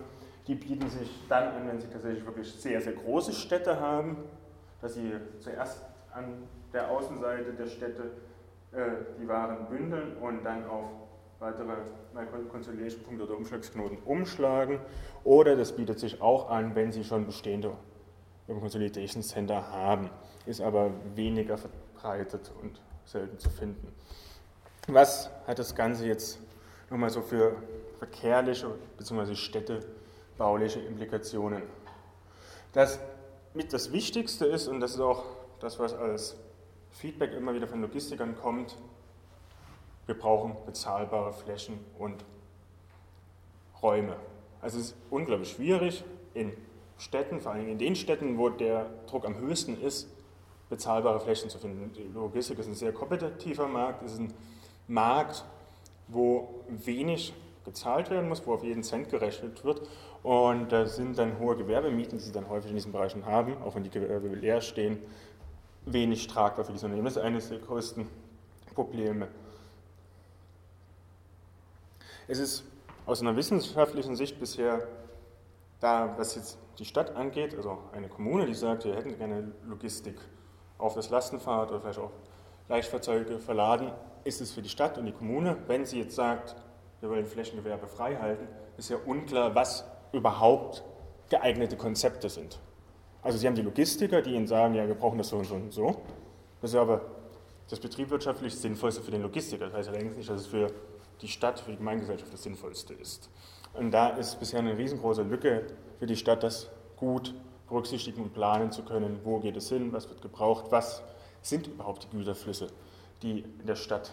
Die 0.47 0.55
bieten 0.55 0.89
sich 0.91 1.11
dann 1.29 1.49
an, 1.49 1.69
wenn 1.69 1.81
Sie 1.81 1.89
tatsächlich 1.89 2.27
wirklich 2.27 2.53
sehr, 2.53 2.81
sehr 2.83 2.93
große 2.93 3.33
Städte 3.33 3.81
haben, 3.81 4.19
dass 4.83 4.95
Sie 4.95 5.13
zuerst 5.39 5.83
an 6.13 6.43
der 6.75 6.91
Außenseite 6.91 7.55
der 7.55 7.67
Städte 7.67 8.11
äh, 8.73 8.91
die 9.21 9.27
Waren 9.27 9.67
bündeln 9.69 10.17
und 10.19 10.45
dann 10.45 10.67
auf 10.69 10.85
weitere 11.39 11.73
Conciliation-Punkte 12.51 13.25
oder 13.25 13.37
Umschlagsknoten 13.37 13.99
umschlagen. 14.05 14.79
Oder 15.25 15.57
das 15.57 15.73
bietet 15.73 15.99
sich 15.99 16.21
auch 16.21 16.51
an, 16.51 16.75
wenn 16.75 16.93
Sie 16.93 17.03
schon 17.03 17.25
bestehende 17.25 17.73
Consolidation 18.59 19.23
Center 19.23 19.71
haben, 19.71 20.11
ist 20.47 20.61
aber 20.61 20.91
weniger 21.15 21.57
verbreitet 21.57 22.51
und 22.61 22.81
selten 23.05 23.39
zu 23.39 23.51
finden. 23.51 23.95
Was 24.89 25.31
hat 25.47 25.59
das 25.59 25.75
Ganze 25.75 26.07
jetzt 26.07 26.39
nochmal 26.91 27.11
so 27.11 27.23
für 27.23 27.57
verkehrliche 27.99 28.75
bzw. 28.99 29.35
städtebauliche 29.35 30.81
Implikationen? 30.81 31.63
Das 32.73 32.99
mit 33.55 33.73
das 33.73 33.93
Wichtigste 33.93 34.47
ist, 34.47 34.69
und 34.69 34.81
das 34.81 34.93
ist 34.93 35.01
auch 35.01 35.25
das, 35.61 35.79
was 35.79 35.95
als 35.95 36.37
Feedback 36.93 37.33
immer 37.33 37.55
wieder 37.55 37.67
von 37.67 37.81
Logistikern 37.81 38.37
kommt, 38.37 38.77
wir 40.07 40.19
brauchen 40.19 40.57
bezahlbare 40.67 41.33
Flächen 41.33 41.79
und 41.99 42.25
Räume. 43.83 44.17
Also 44.61 44.79
es 44.79 44.87
ist 44.87 44.97
unglaublich 45.11 45.53
schwierig, 45.53 46.05
in 46.35 46.53
Städten, 47.01 47.41
vor 47.41 47.53
allem 47.53 47.69
in 47.69 47.79
den 47.79 47.97
Städten, 47.97 48.39
wo 48.39 48.51
der 48.51 48.87
Druck 49.07 49.25
am 49.25 49.39
höchsten 49.39 49.81
ist, 49.81 50.09
bezahlbare 50.69 51.19
Flächen 51.19 51.51
zu 51.51 51.59
finden. 51.59 51.93
Die 51.95 52.05
Logistik 52.15 52.59
ist 52.59 52.67
ein 52.67 52.75
sehr 52.75 52.93
kompetitiver 52.93 53.67
Markt, 53.67 54.03
ist 54.03 54.19
ein 54.19 54.33
Markt, 54.87 55.45
wo 56.09 56.63
wenig 56.69 57.35
gezahlt 57.65 58.11
werden 58.11 58.29
muss, 58.29 58.47
wo 58.47 58.55
auf 58.55 58.63
jeden 58.63 58.83
Cent 58.83 59.09
gerechnet 59.09 59.65
wird. 59.65 59.83
Und 60.23 60.71
da 60.71 60.87
sind 60.87 61.19
dann 61.19 61.39
hohe 61.39 61.57
Gewerbemieten, 61.57 62.19
die 62.19 62.25
sie 62.25 62.33
dann 62.33 62.49
häufig 62.49 62.71
in 62.71 62.77
diesen 62.77 62.93
Bereichen 62.93 63.25
haben, 63.25 63.61
auch 63.63 63.75
wenn 63.75 63.83
die 63.83 63.91
Gewerbe 63.91 64.29
leer 64.29 64.61
stehen, 64.61 64.99
wenig 65.87 66.27
tragbar 66.27 66.65
für 66.65 66.73
diese 66.73 66.87
Unternehmen. 66.87 67.07
Das 67.07 67.17
ist 67.17 67.23
eines 67.23 67.49
der 67.49 67.59
größten 67.59 68.07
Probleme. 68.75 69.29
Es 72.29 72.39
ist 72.39 72.65
aus 73.07 73.23
einer 73.23 73.35
wissenschaftlichen 73.35 74.15
Sicht 74.15 74.39
bisher 74.39 74.87
da, 75.81 76.15
was 76.17 76.35
jetzt 76.35 76.59
die 76.79 76.85
Stadt 76.85 77.17
angeht, 77.17 77.55
also 77.55 77.79
eine 77.93 78.09
Kommune, 78.09 78.47
die 78.47 78.55
sagt, 78.55 78.85
wir 78.85 78.95
hätten 78.95 79.17
gerne 79.17 79.53
Logistik 79.67 80.17
auf 80.79 80.95
das 80.95 81.11
Lastenfahrrad 81.11 81.71
oder 81.71 81.81
vielleicht 81.81 81.99
auch 81.99 82.13
Leichtfahrzeuge 82.69 83.39
verladen, 83.39 83.93
ist 84.25 84.41
es 84.41 84.53
für 84.53 84.63
die 84.63 84.69
Stadt 84.69 84.99
und 84.99 85.07
die 85.07 85.13
Kommune. 85.13 85.57
Wenn 85.67 85.85
sie 85.85 85.99
jetzt 85.99 86.15
sagt, 86.15 86.55
wir 87.01 87.11
wollen 87.11 87.27
Flächengewerbe 87.27 87.87
frei 87.89 88.17
halten, 88.17 88.47
ist 88.77 88.91
ja 88.91 88.97
unklar, 89.05 89.55
was 89.55 89.85
überhaupt 90.13 90.85
geeignete 91.31 91.77
Konzepte 91.77 92.29
sind. 92.29 92.59
Also 93.23 93.39
Sie 93.39 93.47
haben 93.47 93.55
die 93.55 93.63
Logistiker, 93.63 94.23
die 94.23 94.35
Ihnen 94.35 94.47
sagen, 94.47 94.75
ja, 94.75 94.87
wir 94.87 94.95
brauchen 94.95 95.19
das 95.19 95.29
so 95.29 95.37
und 95.37 95.45
so 95.45 95.55
und 95.55 95.73
so. 95.73 96.03
Das 96.61 96.71
ist 96.71 96.77
aber 96.77 97.03
das 97.69 97.79
betriebswirtschaftlich 97.79 98.55
Sinnvollste 98.55 99.03
für 99.03 99.11
den 99.11 99.23
Logistiker. 99.23 99.67
Das 99.67 99.75
heißt 99.75 99.89
allerdings 99.91 100.17
nicht, 100.17 100.29
dass 100.29 100.41
es 100.41 100.47
für 100.47 100.71
die 101.23 101.29
Stadt, 101.29 101.61
für 101.61 101.73
die 101.73 101.77
Gemeingesellschaft 101.77 102.33
das 102.33 102.43
Sinnvollste 102.43 102.95
ist. 102.95 103.31
Und 103.75 103.93
da 103.93 104.09
ist 104.11 104.39
bisher 104.41 104.59
eine 104.59 104.77
riesengroße 104.77 105.23
Lücke 105.23 105.67
für 105.99 106.07
die 106.07 106.17
Stadt, 106.17 106.43
das 106.43 106.69
gut 106.97 107.35
berücksichtigen 107.69 108.23
und 108.23 108.35
planen 108.35 108.73
zu 108.73 108.83
können. 108.83 109.21
Wo 109.25 109.39
geht 109.39 109.57
es 109.57 109.69
hin? 109.69 109.93
Was 109.93 110.09
wird 110.09 110.21
gebraucht? 110.23 110.67
Was 110.71 111.03
sind 111.41 111.69
überhaupt 111.69 112.05
die 112.05 112.17
Güterflüsse, 112.17 112.69
die 113.23 113.41
in 113.41 113.67
der 113.67 113.77
Stadt 113.77 114.13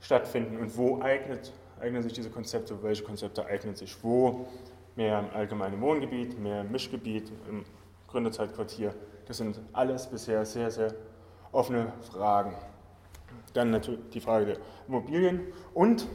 stattfinden? 0.00 0.58
Und 0.58 0.76
wo 0.76 1.00
eignet, 1.00 1.52
eignen 1.80 2.02
sich 2.02 2.12
diese 2.12 2.30
Konzepte? 2.30 2.82
Welche 2.82 3.02
Konzepte 3.02 3.44
eignen 3.44 3.74
sich 3.74 3.96
wo? 4.02 4.46
Mehr 4.96 5.18
im 5.18 5.30
allgemeinen 5.30 5.80
Wohngebiet, 5.80 6.38
mehr 6.38 6.62
im 6.62 6.72
Mischgebiet, 6.72 7.30
im 7.48 7.64
Gründerzeitquartier. 8.08 8.94
Das 9.26 9.36
sind 9.36 9.60
alles 9.72 10.06
bisher 10.06 10.44
sehr, 10.44 10.70
sehr 10.70 10.94
offene 11.52 11.92
Fragen. 12.10 12.54
Dann 13.58 13.72
natürlich 13.72 14.10
die 14.10 14.20
Frage 14.20 14.46
der 14.46 14.56
Immobilien 14.86 15.40
und 15.74 16.06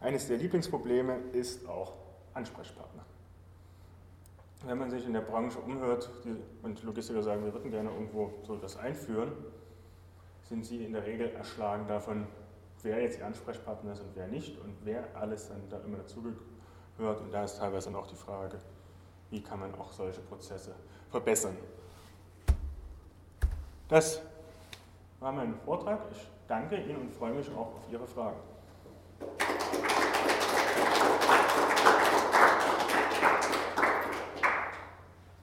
eines 0.00 0.26
der 0.26 0.38
Lieblingsprobleme 0.38 1.16
ist 1.32 1.68
auch 1.68 1.92
Ansprechpartner. 2.34 3.04
Wenn 4.66 4.76
man 4.76 4.90
sich 4.90 5.06
in 5.06 5.12
der 5.12 5.20
Branche 5.20 5.60
umhört 5.60 6.10
und 6.64 6.82
Logistiker 6.82 7.22
sagen, 7.22 7.44
wir 7.44 7.52
würden 7.54 7.70
gerne 7.70 7.90
irgendwo 7.90 8.32
so 8.42 8.56
etwas 8.56 8.76
einführen, 8.76 9.30
sind 10.42 10.66
sie 10.66 10.84
in 10.84 10.94
der 10.94 11.06
Regel 11.06 11.30
erschlagen 11.30 11.86
davon, 11.86 12.26
wer 12.82 13.02
jetzt 13.02 13.20
ihr 13.20 13.26
Ansprechpartner 13.26 13.92
ist 13.92 14.00
und 14.00 14.16
wer 14.16 14.26
nicht 14.26 14.58
und 14.58 14.74
wer 14.82 15.04
alles 15.14 15.46
dann 15.50 15.60
da 15.70 15.78
immer 15.78 15.98
dazugehört. 15.98 16.40
Und 16.98 17.30
da 17.30 17.44
ist 17.44 17.58
teilweise 17.58 17.92
dann 17.92 18.00
auch 18.00 18.08
die 18.08 18.16
Frage, 18.16 18.58
wie 19.30 19.40
kann 19.40 19.60
man 19.60 19.72
auch 19.76 19.92
solche 19.92 20.22
Prozesse 20.22 20.74
verbessern. 21.08 21.56
Das 23.86 24.20
war 25.20 25.30
mein 25.30 25.54
Vortrag. 25.64 26.00
Ich 26.10 26.37
Danke 26.48 26.76
Ihnen 26.76 26.96
und 26.96 27.12
freue 27.12 27.34
mich 27.34 27.46
auch 27.50 27.74
auf 27.76 27.92
Ihre 27.92 28.06
Fragen. 28.06 28.38